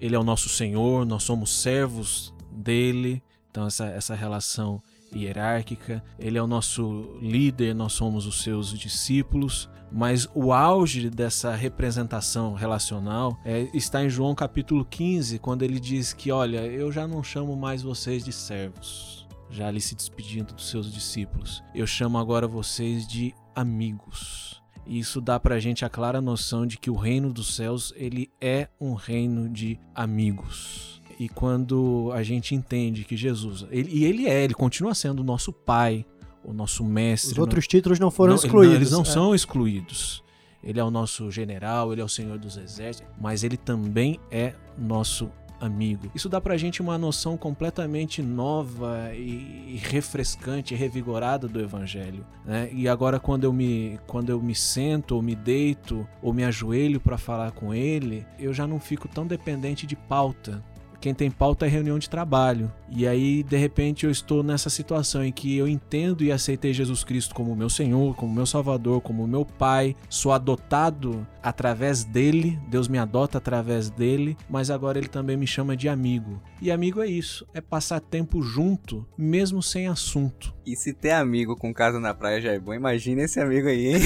ele 0.03 0.17
é 0.17 0.19
o 0.19 0.25
nosso 0.25 0.49
Senhor, 0.49 1.07
nós 1.07 1.23
somos 1.23 1.63
servos 1.63 2.35
dele. 2.51 3.23
Então, 3.49 3.69
essa, 3.69 3.87
essa 3.87 4.17
relação 4.17 4.83
hierárquica. 5.15 6.03
Ele 6.19 6.37
é 6.37 6.43
o 6.43 6.47
nosso 6.47 7.17
líder, 7.23 7.73
nós 7.73 7.93
somos 7.93 8.27
os 8.27 8.43
seus 8.43 8.77
discípulos. 8.77 9.71
Mas 9.93 10.29
o 10.35 10.53
auge 10.53 11.09
dessa 11.09 11.55
representação 11.55 12.55
relacional 12.55 13.39
é, 13.45 13.69
está 13.73 14.03
em 14.03 14.11
João 14.11 14.35
capítulo 14.35 14.85
15, 14.85 15.39
quando 15.39 15.63
ele 15.63 15.79
diz 15.79 16.13
que: 16.13 16.33
Olha, 16.33 16.67
eu 16.67 16.91
já 16.91 17.07
não 17.07 17.23
chamo 17.23 17.55
mais 17.55 17.83
vocês 17.83 18.25
de 18.25 18.33
servos, 18.33 19.29
já 19.51 19.69
ali 19.69 19.81
se 19.81 19.95
despedindo 19.95 20.53
dos 20.53 20.69
seus 20.69 20.93
discípulos. 20.93 21.63
Eu 21.73 21.87
chamo 21.87 22.19
agora 22.19 22.49
vocês 22.49 23.07
de 23.07 23.33
amigos. 23.55 24.62
Isso 24.87 25.21
dá 25.21 25.39
pra 25.39 25.61
gente 25.61 25.85
a 25.85 25.89
clara 25.89 26.21
noção 26.21 26.67
de 26.67 26.77
que 26.77 26.91
o 26.91 26.97
reino 26.97 27.33
dos 27.33 27.55
céus, 27.55 27.93
ele 27.97 28.31
é 28.41 28.69
um 28.81 28.95
reino 28.95 29.49
de 29.49 29.79
amigos. 29.95 31.01
E 31.19 31.29
quando 31.29 32.11
a 32.15 32.23
gente 32.23 32.55
entende 32.55 33.05
que 33.05 33.17
Jesus, 33.17 33.65
ele, 33.71 33.91
e 33.93 34.05
ele 34.05 34.27
é, 34.27 34.43
ele 34.43 34.55
continua 34.55 34.95
sendo 34.95 35.21
o 35.21 35.25
nosso 35.25 35.53
pai, 35.53 36.05
o 36.45 36.53
nosso 36.53 36.83
mestre. 36.85 37.33
Os 37.33 37.39
outros 37.39 37.67
títulos 37.69 38.01
não 38.01 38.11
foram 38.11 38.35
não, 38.35 38.43
excluídos. 38.43 38.69
Não, 38.71 38.77
eles 38.77 38.91
não 38.91 39.03
É. 39.03 39.05
são 39.05 39.35
excluídos. 39.35 40.23
Ele 40.65 40.79
é 40.81 40.85
o 40.85 40.91
nosso 40.91 41.31
general, 41.31 41.93
ele 41.93 42.01
é 42.01 42.05
o 42.05 42.09
senhor 42.09 42.39
dos 42.39 42.57
exércitos, 42.57 43.13
mas 43.21 43.43
ele 43.45 43.57
também 43.57 44.19
é 44.31 44.55
nosso 44.79 45.31
amigo. 45.63 46.11
Isso 46.15 46.29
dá 46.29 46.41
pra 46.41 46.57
gente 46.57 46.83
uma 46.83 46.99
noção 46.99 47.37
completamente 47.37 48.21
nova 48.21 49.15
e 49.15 49.81
refrescante 49.83 50.75
revigorada 50.75 51.47
do 51.47 51.61
evangelho, 51.61 52.27
né? 52.45 52.69
E 52.73 52.89
agora 52.89 53.21
quando 53.21 53.45
eu 53.45 53.53
me 53.53 53.99
quando 54.07 54.31
eu 54.31 54.41
me 54.41 54.55
sento 54.55 55.15
ou 55.15 55.23
me 55.23 55.35
deito 55.35 56.07
ou 56.21 56.33
me 56.33 56.45
ajoelho 56.45 57.01
para 57.01 57.17
falar 57.17 57.53
com 57.53 57.73
ele, 57.73 58.27
eu 58.39 58.53
já 58.53 58.67
não 58.67 58.81
fico 58.81 59.09
tão 59.09 59.27
dependente 59.27 59.87
de 59.87 59.97
pauta. 59.97 60.63
Quem 61.03 61.13
tem 61.13 61.33
pauta 61.33 61.67
é 61.67 61.69
reunião 61.69 61.99
de 61.99 62.09
trabalho. 62.09 62.73
E 62.89 63.09
aí, 63.09 63.43
de 63.43 63.57
repente, 63.57 64.07
eu 64.07 64.11
estou 64.11 64.41
nessa 64.45 64.71
situação 64.71 65.25
em 65.25 65.33
que 65.33 65.57
eu 65.57 65.67
entendo 65.67 66.23
e 66.23 66.31
aceitei 66.31 66.73
Jesus 66.73 67.03
Cristo 67.03 67.35
como 67.35 67.57
meu 67.57 67.69
Senhor, 67.69 68.15
como 68.15 68.33
meu 68.33 68.47
Salvador, 68.47 69.01
como 69.01 69.27
meu 69.27 69.45
Pai. 69.45 69.97
Sou 70.09 70.31
adotado 70.31 71.27
através 71.43 72.05
dele, 72.05 72.59
Deus 72.69 72.89
me 72.89 72.99
adota 72.99 73.39
através 73.39 73.91
dele, 73.91 74.37
mas 74.49 74.71
agora 74.71 74.99
ele 74.99 75.09
também 75.09 75.37
me 75.37 75.47
chama 75.47 75.77
de 75.77 75.89
amigo. 75.89 76.41
E 76.61 76.71
amigo 76.71 77.03
é 77.03 77.07
isso, 77.07 77.47
é 77.53 77.61
passar 77.61 78.01
tempo 78.01 78.43
junto, 78.43 79.07
mesmo 79.19 79.63
sem 79.63 79.89
assunto. 79.89 80.55
E 80.65 80.77
se 80.77 80.93
ter 80.93 81.11
amigo 81.11 81.57
com 81.57 81.75
casa 81.75 81.99
na 81.99 82.15
praia 82.15 82.41
já 82.41 82.53
é 82.53 82.59
bom, 82.59 82.73
imagina 82.73 83.23
esse 83.23 83.41
amigo 83.41 83.67
aí, 83.69 83.95
hein? 83.95 84.01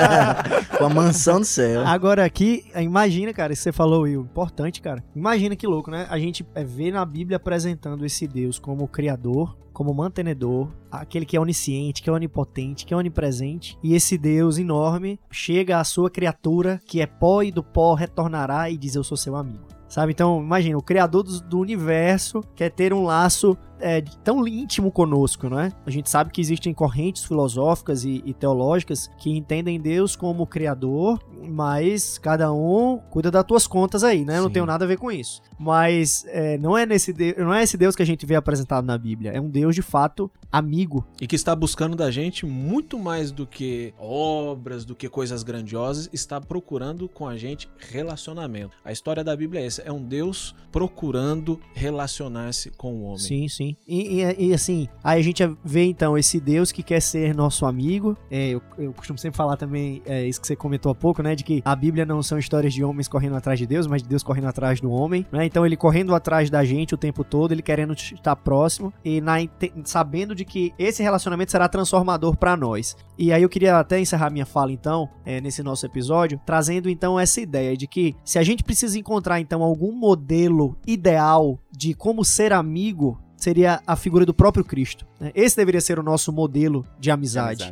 Com 0.78 0.86
a 0.86 0.88
mansão 0.88 1.40
do 1.40 1.46
céu. 1.46 1.86
Agora 1.86 2.24
aqui, 2.24 2.64
imagina, 2.74 3.32
cara, 3.32 3.52
isso 3.52 3.60
que 3.60 3.64
você 3.64 3.72
falou, 3.72 4.02
Will, 4.02 4.22
importante, 4.22 4.80
cara. 4.80 5.04
Imagina 5.14 5.54
que 5.54 5.66
louco, 5.66 5.90
né? 5.90 6.06
A 6.08 6.18
gente 6.18 6.44
é, 6.54 6.64
vê 6.64 6.90
na 6.90 7.04
Bíblia 7.04 7.36
apresentando 7.36 8.04
esse 8.06 8.26
Deus 8.26 8.58
como 8.58 8.88
criador, 8.88 9.56
como 9.74 9.92
mantenedor, 9.92 10.68
aquele 10.90 11.26
que 11.26 11.36
é 11.36 11.40
onisciente, 11.40 12.00
que 12.00 12.08
é 12.08 12.12
onipotente, 12.12 12.86
que 12.86 12.94
é 12.94 12.96
onipresente, 12.96 13.76
e 13.82 13.94
esse 13.94 14.16
Deus 14.16 14.56
enorme 14.56 15.18
chega 15.30 15.78
à 15.78 15.84
sua 15.84 16.08
criatura, 16.08 16.80
que 16.86 17.02
é 17.02 17.06
pó 17.06 17.42
e 17.42 17.50
do 17.50 17.62
pó 17.62 17.92
retornará 17.92 18.70
e 18.70 18.78
diz: 18.78 18.94
Eu 18.94 19.04
sou 19.04 19.16
seu 19.16 19.36
amigo. 19.36 19.66
Sabe? 19.88 20.12
Então, 20.12 20.40
imagina, 20.40 20.78
o 20.78 20.82
criador 20.82 21.22
do, 21.22 21.40
do 21.40 21.58
universo 21.58 22.42
quer 22.56 22.70
ter 22.70 22.92
um 22.92 23.04
laço 23.04 23.56
é, 23.84 24.00
tão 24.24 24.46
íntimo 24.48 24.90
conosco, 24.90 25.48
não 25.48 25.60
é? 25.60 25.70
A 25.84 25.90
gente 25.90 26.08
sabe 26.08 26.30
que 26.32 26.40
existem 26.40 26.72
correntes 26.72 27.24
filosóficas 27.24 28.04
e, 28.04 28.22
e 28.24 28.32
teológicas 28.32 29.10
que 29.18 29.30
entendem 29.30 29.78
Deus 29.78 30.16
como 30.16 30.46
criador, 30.46 31.20
mas 31.46 32.16
cada 32.18 32.52
um 32.52 32.98
cuida 33.10 33.30
das 33.30 33.44
tuas 33.44 33.66
contas 33.66 34.02
aí, 34.02 34.24
né? 34.24 34.38
Eu 34.38 34.44
não 34.44 34.50
tenho 34.50 34.64
nada 34.66 34.84
a 34.84 34.88
ver 34.88 34.96
com 34.96 35.12
isso. 35.12 35.42
Mas 35.58 36.24
é, 36.28 36.56
não, 36.58 36.76
é 36.76 36.86
nesse 36.86 37.12
de- 37.12 37.34
não 37.38 37.52
é 37.52 37.62
esse 37.62 37.76
Deus 37.76 37.94
que 37.94 38.02
a 38.02 38.06
gente 38.06 38.24
vê 38.26 38.34
apresentado 38.34 38.84
na 38.84 38.96
Bíblia. 38.96 39.32
É 39.32 39.40
um 39.40 39.48
Deus, 39.50 39.74
de 39.74 39.82
fato, 39.82 40.30
amigo. 40.50 41.06
E 41.20 41.26
que 41.26 41.36
está 41.36 41.54
buscando 41.54 41.94
da 41.96 42.10
gente 42.10 42.46
muito 42.46 42.98
mais 42.98 43.30
do 43.30 43.46
que 43.46 43.92
obras, 43.98 44.84
do 44.84 44.94
que 44.94 45.08
coisas 45.08 45.42
grandiosas, 45.42 46.08
está 46.12 46.40
procurando 46.40 47.08
com 47.08 47.28
a 47.28 47.36
gente 47.36 47.68
relacionamento. 47.90 48.76
A 48.84 48.90
história 48.92 49.22
da 49.22 49.36
Bíblia 49.36 49.60
é 49.60 49.66
essa: 49.66 49.82
é 49.82 49.92
um 49.92 50.02
Deus 50.02 50.54
procurando 50.72 51.60
relacionar-se 51.74 52.70
com 52.70 52.94
o 52.94 53.02
homem. 53.04 53.18
Sim, 53.18 53.48
sim. 53.48 53.73
E, 53.86 54.22
e- 54.22 54.48
e, 54.48 54.54
assim, 54.54 54.88
aí 55.02 55.20
a 55.20 55.22
gente 55.22 55.42
vê 55.64 55.84
então 55.84 56.16
esse 56.16 56.40
Deus 56.40 56.72
que 56.72 56.82
quer 56.82 57.00
ser 57.00 57.34
nosso 57.34 57.66
amigo. 57.66 58.16
É, 58.30 58.50
eu, 58.50 58.62
eu 58.78 58.92
costumo 58.92 59.18
sempre 59.18 59.36
falar 59.36 59.56
também, 59.56 60.02
é, 60.06 60.26
isso 60.26 60.40
que 60.40 60.46
você 60.46 60.56
comentou 60.56 60.90
há 60.90 60.94
pouco, 60.94 61.22
né? 61.22 61.34
De 61.34 61.44
que 61.44 61.62
a 61.64 61.74
Bíblia 61.74 62.04
não 62.04 62.22
são 62.22 62.38
histórias 62.38 62.72
de 62.72 62.82
homens 62.84 63.08
correndo 63.08 63.36
atrás 63.36 63.58
de 63.58 63.66
Deus, 63.66 63.86
mas 63.86 64.02
de 64.02 64.08
Deus 64.08 64.22
correndo 64.22 64.48
atrás 64.48 64.80
do 64.80 64.90
homem. 64.90 65.26
Né? 65.32 65.46
Então 65.46 65.64
ele 65.64 65.76
correndo 65.76 66.14
atrás 66.14 66.50
da 66.50 66.64
gente 66.64 66.94
o 66.94 66.98
tempo 66.98 67.24
todo, 67.24 67.52
ele 67.52 67.62
querendo 67.62 67.92
estar 67.94 68.36
próximo 68.36 68.92
e 69.04 69.20
na, 69.20 69.36
sabendo 69.84 70.34
de 70.34 70.44
que 70.44 70.72
esse 70.78 71.02
relacionamento 71.02 71.50
será 71.50 71.68
transformador 71.68 72.36
para 72.36 72.56
nós. 72.56 72.96
E 73.18 73.32
aí 73.32 73.42
eu 73.42 73.48
queria 73.48 73.78
até 73.78 74.00
encerrar 74.00 74.30
minha 74.30 74.46
fala 74.46 74.72
então, 74.72 75.08
é, 75.24 75.40
nesse 75.40 75.62
nosso 75.62 75.86
episódio, 75.86 76.40
trazendo 76.44 76.88
então 76.88 77.18
essa 77.18 77.40
ideia 77.40 77.76
de 77.76 77.86
que 77.86 78.14
se 78.24 78.38
a 78.38 78.42
gente 78.42 78.62
precisa 78.64 78.98
encontrar 78.98 79.40
então 79.40 79.62
algum 79.62 79.92
modelo 79.92 80.76
ideal 80.86 81.58
de 81.70 81.94
como 81.94 82.24
ser 82.24 82.52
amigo, 82.52 83.18
seria 83.44 83.80
a 83.86 83.94
figura 83.94 84.24
do 84.26 84.34
próprio 84.34 84.64
Cristo. 84.64 85.06
né? 85.20 85.30
Esse 85.34 85.56
deveria 85.56 85.80
ser 85.80 85.98
o 85.98 86.02
nosso 86.02 86.32
modelo 86.32 86.84
de 86.98 87.10
amizade. 87.10 87.64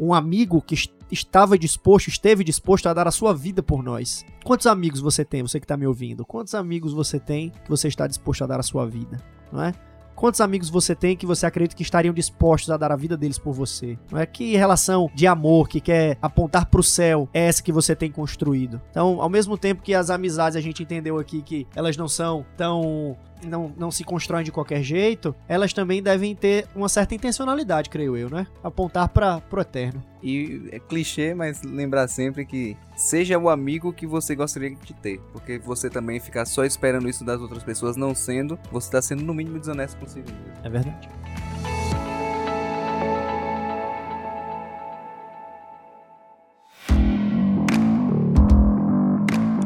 Um 0.00 0.14
amigo 0.14 0.62
que 0.62 0.74
est- 0.74 0.92
estava 1.10 1.58
disposto, 1.58 2.06
esteve 2.08 2.44
disposto 2.44 2.86
a 2.88 2.94
dar 2.94 3.08
a 3.08 3.10
sua 3.10 3.34
vida 3.34 3.62
por 3.62 3.82
nós. 3.82 4.24
Quantos 4.44 4.66
amigos 4.66 5.00
você 5.00 5.24
tem, 5.24 5.42
você 5.42 5.58
que 5.58 5.64
está 5.64 5.76
me 5.76 5.86
ouvindo? 5.86 6.24
Quantos 6.24 6.54
amigos 6.54 6.92
você 6.92 7.18
tem 7.18 7.50
que 7.64 7.68
você 7.68 7.88
está 7.88 8.06
disposto 8.06 8.44
a 8.44 8.46
dar 8.46 8.60
a 8.60 8.62
sua 8.62 8.86
vida? 8.86 9.20
Não 9.52 9.62
é? 9.62 9.72
Quantos 10.14 10.40
amigos 10.40 10.68
você 10.68 10.96
tem 10.96 11.16
que 11.16 11.24
você 11.24 11.46
acredita 11.46 11.76
que 11.76 11.82
estariam 11.82 12.12
dispostos 12.12 12.70
a 12.70 12.76
dar 12.76 12.90
a 12.90 12.96
vida 12.96 13.16
deles 13.16 13.38
por 13.38 13.52
você? 13.52 13.96
Não 14.10 14.18
é? 14.18 14.26
Que 14.26 14.56
relação 14.56 15.08
de 15.14 15.28
amor 15.28 15.68
que 15.68 15.80
quer 15.80 16.18
apontar 16.20 16.66
para 16.66 16.80
o 16.80 16.82
céu 16.82 17.28
é 17.32 17.46
essa 17.46 17.62
que 17.62 17.70
você 17.70 17.94
tem 17.94 18.10
construído? 18.10 18.80
Então, 18.90 19.22
ao 19.22 19.28
mesmo 19.28 19.56
tempo 19.56 19.80
que 19.82 19.94
as 19.94 20.10
amizades 20.10 20.56
a 20.56 20.60
gente 20.60 20.82
entendeu 20.82 21.18
aqui 21.18 21.40
que 21.40 21.66
elas 21.74 21.96
não 21.96 22.08
são 22.08 22.44
tão 22.56 23.16
não, 23.44 23.72
não 23.76 23.90
se 23.90 24.04
constroem 24.04 24.44
de 24.44 24.52
qualquer 24.52 24.82
jeito, 24.82 25.34
elas 25.48 25.72
também 25.72 26.02
devem 26.02 26.34
ter 26.34 26.66
uma 26.74 26.88
certa 26.88 27.14
intencionalidade, 27.14 27.90
creio 27.90 28.16
eu, 28.16 28.30
né? 28.30 28.46
Apontar 28.62 29.08
para 29.08 29.40
pro 29.40 29.60
eterno. 29.60 30.02
E 30.22 30.68
é 30.72 30.78
clichê, 30.78 31.34
mas 31.34 31.62
lembrar 31.62 32.08
sempre 32.08 32.44
que 32.44 32.76
seja 32.96 33.38
o 33.38 33.48
amigo 33.48 33.92
que 33.92 34.06
você 34.06 34.34
gostaria 34.34 34.74
de 34.74 34.94
ter. 34.94 35.20
Porque 35.32 35.58
você 35.58 35.88
também 35.88 36.18
ficar 36.18 36.44
só 36.44 36.64
esperando 36.64 37.08
isso 37.08 37.24
das 37.24 37.40
outras 37.40 37.62
pessoas 37.62 37.96
não 37.96 38.14
sendo, 38.14 38.58
você 38.72 38.90
tá 38.90 39.02
sendo 39.02 39.22
no 39.22 39.32
mínimo 39.32 39.58
desonesto 39.58 39.98
consigo 39.98 40.26
mesmo. 40.30 40.64
É 40.64 40.68
verdade. 40.68 41.08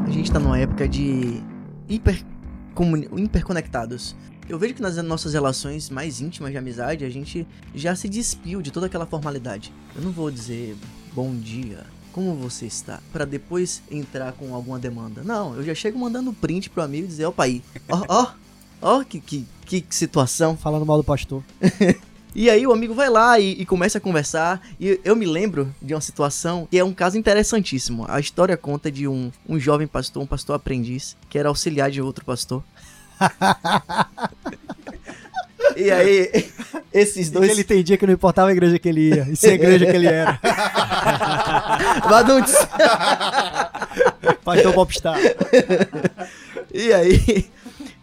A 0.07 0.11
gente 0.11 0.31
tá 0.31 0.39
numa 0.39 0.59
época 0.59 0.87
de 0.87 1.43
hiper 1.89 2.23
hiperconectados. 3.17 4.15
Eu 4.49 4.59
vejo 4.59 4.75
que 4.75 4.83
nas 4.83 4.97
nossas 4.97 5.35
relações 5.35 5.89
mais 5.89 6.21
íntimas 6.21 6.51
de 6.51 6.59
amizade, 6.59 7.05
a 7.05 7.11
gente 7.11 7.47
já 7.75 7.95
se 7.95 8.09
despiu 8.09 8.61
de 8.61 8.71
toda 8.71 8.87
aquela 8.87 9.07
formalidade. 9.07 9.73
Eu 9.95 10.03
não 10.03 10.11
vou 10.11 10.31
dizer 10.31 10.77
bom 11.15 11.35
dia, 11.35 11.87
como 12.13 12.35
você 12.35 12.67
está, 12.67 13.01
Pra 13.13 13.25
depois 13.25 13.83
entrar 13.91 14.33
com 14.33 14.55
alguma 14.55 14.79
demanda. 14.79 15.23
Não, 15.23 15.55
eu 15.55 15.65
já 15.65 15.75
chego 15.75 15.99
mandando 15.99 16.33
print 16.33 16.71
pro 16.71 16.83
amigo 16.83 17.05
e 17.05 17.09
dizer, 17.09 17.27
opa 17.27 17.45
aí, 17.45 17.63
ó, 17.89 18.05
ó, 18.09 18.33
ó, 18.81 19.05
que, 19.05 19.21
que, 19.21 19.47
que 19.65 19.85
situação. 19.91 20.57
Falando 20.57 20.85
mal 20.85 20.99
do 20.99 21.05
pastor. 21.05 21.43
E 22.35 22.49
aí 22.49 22.67
o 22.67 22.73
amigo 22.73 22.95
vai 22.95 23.11
lá 23.11 23.39
e, 23.39 23.53
e 23.61 23.67
começa 23.67 23.99
a 23.99 24.01
conversar. 24.01 24.61
E 24.81 24.99
eu 25.05 25.15
me 25.15 25.27
lembro 25.27 25.73
de 25.83 25.95
uma 25.95 26.01
situação 26.01 26.67
que 26.71 26.79
é 26.79 26.85
um 26.85 26.93
caso 26.95 27.19
interessantíssimo. 27.19 28.07
A 28.09 28.19
história 28.19 28.57
conta 28.57 28.91
de 28.91 29.07
um, 29.07 29.31
um 29.49 29.59
jovem 29.61 29.87
pastor, 29.87 30.23
um 30.23 30.27
pastor 30.27 30.57
aprendiz, 30.57 31.17
que 31.29 31.39
era 31.39 31.49
auxiliar 31.49 31.91
de 31.91 32.01
outro 32.01 32.25
pastor. 32.25 32.63
e 35.77 35.91
aí, 35.91 36.51
esses 36.93 37.29
E 37.29 37.31
dois. 37.31 37.51
ele 37.51 37.61
entendia 37.61 37.97
que 37.97 38.07
não 38.07 38.15
importava 38.15 38.49
a 38.49 38.53
igreja 38.53 38.79
que 38.79 38.89
ele 38.89 39.11
ia, 39.11 39.27
e 39.31 39.37
se 39.37 39.49
a 39.49 39.55
igreja 39.55 39.87
que 39.87 39.93
ele 39.97 40.07
era. 40.07 40.39
Baduntes. 42.09 42.55
Pastor 44.45 44.73
Popstar. 44.75 45.19
E 46.73 46.93
aí, 46.93 47.49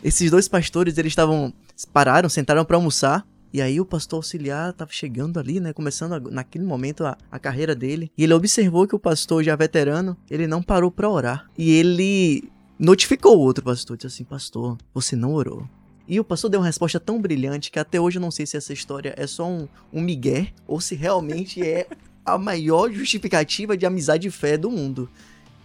Esses 0.03 0.31
dois 0.31 0.47
pastores, 0.47 0.97
eles 0.97 1.11
estavam. 1.11 1.53
pararam, 1.91 2.29
sentaram 2.29 2.63
pra 2.63 2.77
almoçar. 2.77 3.25
E 3.51 3.61
aí 3.61 3.79
o 3.81 3.85
pastor 3.85 4.17
auxiliar 4.17 4.73
tava 4.73 4.91
chegando 4.91 5.39
ali, 5.39 5.59
né? 5.59 5.73
Começando 5.73 6.13
a- 6.13 6.19
naquele 6.19 6.63
momento 6.65 7.03
a, 7.05 7.17
a 7.31 7.39
carreira 7.39 7.73
dele. 7.75 8.11
E 8.17 8.23
ele 8.23 8.33
observou 8.33 8.87
que 8.87 8.95
o 8.95 8.99
pastor, 8.99 9.43
já 9.43 9.55
veterano, 9.55 10.15
ele 10.29 10.45
não 10.47 10.61
parou 10.61 10.91
pra 10.91 11.09
orar. 11.09 11.49
E 11.57 11.71
ele 11.71 12.43
notificou 12.77 13.37
o 13.37 13.41
outro 13.41 13.63
pastor. 13.63 13.97
Disse 13.97 14.07
assim: 14.07 14.23
Pastor, 14.23 14.77
você 14.93 15.15
não 15.15 15.33
orou. 15.33 15.67
E 16.07 16.19
o 16.19 16.23
pastor 16.23 16.49
deu 16.49 16.59
uma 16.59 16.65
resposta 16.65 16.99
tão 16.99 17.21
brilhante 17.21 17.69
que 17.71 17.77
até 17.79 17.99
hoje 17.99 18.17
eu 18.17 18.21
não 18.21 18.31
sei 18.31 18.45
se 18.45 18.57
essa 18.57 18.73
história 18.73 19.13
é 19.17 19.27
só 19.27 19.47
um, 19.47 19.67
um 19.93 20.01
migué 20.01 20.53
ou 20.67 20.79
se 20.81 20.95
realmente 20.95 21.61
é 21.61 21.87
a 22.25 22.37
maior 22.37 22.91
justificativa 22.91 23.77
de 23.77 23.85
amizade 23.85 24.27
e 24.27 24.31
fé 24.31 24.57
do 24.57 24.69
mundo. 24.71 25.09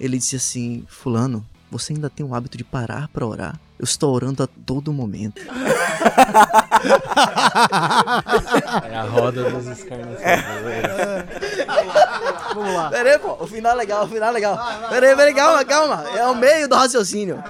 Ele 0.01 0.17
disse 0.19 0.37
assim: 0.37 0.85
Fulano, 0.89 1.47
você 1.79 1.93
ainda 1.93 2.09
tem 2.09 2.25
o 2.25 2.35
hábito 2.35 2.57
de 2.57 2.63
parar 2.63 3.09
pra 3.09 3.27
orar? 3.27 3.59
Eu 3.77 3.85
estou 3.85 4.15
orando 4.15 4.45
a 4.45 4.47
todo 4.47 4.93
momento. 4.93 5.43
É 8.85 8.97
a 8.97 9.03
roda 9.05 9.51
dos 9.51 9.67
escarnecedores. 9.67 10.25
Vamos 12.55 12.75
lá. 12.75 12.91
Pera 12.91 13.11
aí, 13.13 13.19
pô, 13.19 13.37
o 13.41 13.47
final 13.47 13.73
é 13.73 13.75
legal, 13.75 14.05
o 14.05 14.09
final 14.09 14.29
é 14.29 14.33
legal. 14.33 14.57
Pera 14.89 15.09
aí, 15.09 15.17
pera 15.17 15.29
aí, 15.29 15.35
calma, 15.35 15.65
calma. 15.65 16.05
É 16.17 16.27
o 16.27 16.35
meio 16.35 16.69
do 16.69 16.75
raciocínio. 16.75 17.43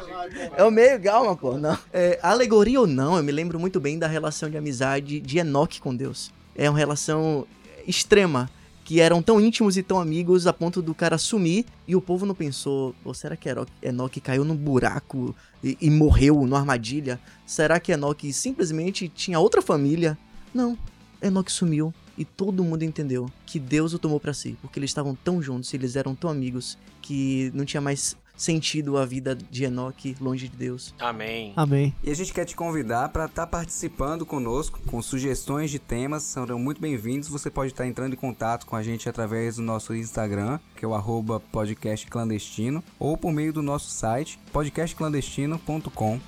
É 0.57 0.63
o 0.65 0.71
meio, 0.71 1.03
calma, 1.03 1.37
pô. 1.37 1.59
Não. 1.59 1.77
É, 1.93 2.19
alegoria 2.23 2.81
ou 2.81 2.87
não, 2.87 3.17
eu 3.17 3.23
me 3.23 3.33
lembro 3.33 3.59
muito 3.59 3.81
bem 3.81 3.99
da 3.99 4.07
relação 4.07 4.49
de 4.49 4.57
amizade 4.57 5.21
de 5.21 5.39
Enoque 5.39 5.81
com 5.81 5.95
Deus. 5.95 6.33
É 6.57 6.71
uma 6.71 6.79
relação 6.79 7.47
extrema. 7.87 8.49
Que 8.85 9.01
eram 9.01 9.23
tão 9.23 9.41
íntimos 9.41 9.77
e 9.77 9.83
tão 9.83 9.99
amigos 9.99 10.47
a 10.47 10.53
ponto 10.53 10.83
do 10.83 10.95
cara 10.95 11.17
sumir 11.17 11.65
e 11.89 11.97
o 11.97 12.01
povo 12.01 12.27
não 12.27 12.35
pensou: 12.35 12.95
"Pô, 13.03 13.15
será 13.15 13.37
que 13.37 13.49
Enoque 13.83 14.21
caiu 14.21 14.45
num 14.45 14.57
buraco 14.57 15.35
e, 15.63 15.77
e 15.81 15.91
morreu 15.91 16.43
numa 16.47 16.59
armadilha? 16.59 17.19
Será 17.47 17.81
que 17.81 17.93
Enoque 17.93 18.33
simplesmente 18.33 19.09
tinha 19.09 19.41
outra 19.41 19.63
família? 19.63 20.19
Não, 20.53 20.79
Enoque 21.23 21.51
sumiu 21.51 21.93
e 22.17 22.25
todo 22.25 22.63
mundo 22.63 22.83
entendeu 22.83 23.29
que 23.47 23.59
Deus 23.59 23.93
o 23.95 23.99
tomou 23.99 24.21
pra 24.21 24.33
si, 24.33 24.57
porque 24.61 24.79
eles 24.79 24.91
estavam 24.91 25.15
tão 25.15 25.43
juntos, 25.43 25.73
eles 25.75 25.97
eram 25.97 26.15
tão 26.15 26.31
amigos 26.31 26.79
que 27.03 27.51
não 27.55 27.65
tinha 27.65 27.81
mais 27.81 28.17
sentido 28.37 28.99
a 28.99 29.07
vida 29.07 29.35
de 29.35 29.65
Enoque 29.65 30.17
longe 30.21 30.49
de 30.49 30.57
Deus. 30.57 30.95
Amém. 30.99 31.53
Amém. 31.57 31.95
E 32.03 32.11
a 32.11 32.15
gente 32.15 32.33
quer 32.33 32.45
te 32.45 32.57
convidar 32.57 33.09
para 33.11 33.27
estar 33.27 33.47
participando 33.47 34.27
conosco 34.27 34.81
com 34.87 35.01
sugestões 35.01 35.71
de 35.71 35.79
temas, 35.79 36.23
serão 36.23 36.59
muito 36.59 36.81
bem-vindos. 36.81 37.29
Você 37.29 37.51
pode 37.51 37.73
estar 37.73 37.87
entrando 37.87 38.15
em 38.15 38.17
contato 38.17 38.67
com 38.67 38.77
a 38.77 38.83
gente 38.83 39.09
através 39.09 39.57
do 39.57 39.63
nosso 39.63 39.95
Instagram, 39.95 40.59
que 40.77 40.85
é 40.85 40.89
o 40.89 40.95
arroba 40.95 41.41
podcast 41.41 42.07
clandestino, 42.07 42.83
ou 42.99 43.17
por 43.17 43.33
meio 43.33 43.53
do 43.53 43.63
nosso 43.63 43.91
site 43.91 44.39
podcastclandestino.com, 44.53 46.21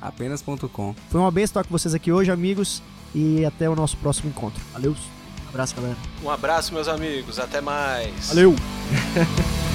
apenas.com. 0.00 0.94
Foi 1.08 1.20
uma 1.20 1.30
benção 1.30 1.44
estar 1.44 1.64
com 1.64 1.70
vocês 1.70 1.94
aqui 1.94 2.10
hoje, 2.10 2.30
amigos. 2.30 2.82
E 3.14 3.44
até 3.44 3.70
o 3.70 3.76
nosso 3.76 3.96
próximo 3.98 4.30
encontro. 4.30 4.60
Valeu. 4.72 4.96
Abraço, 5.48 5.76
galera. 5.76 5.96
Um 6.22 6.30
abraço, 6.30 6.74
meus 6.74 6.88
amigos. 6.88 7.38
Até 7.38 7.60
mais. 7.60 8.28
Valeu. 8.28 8.56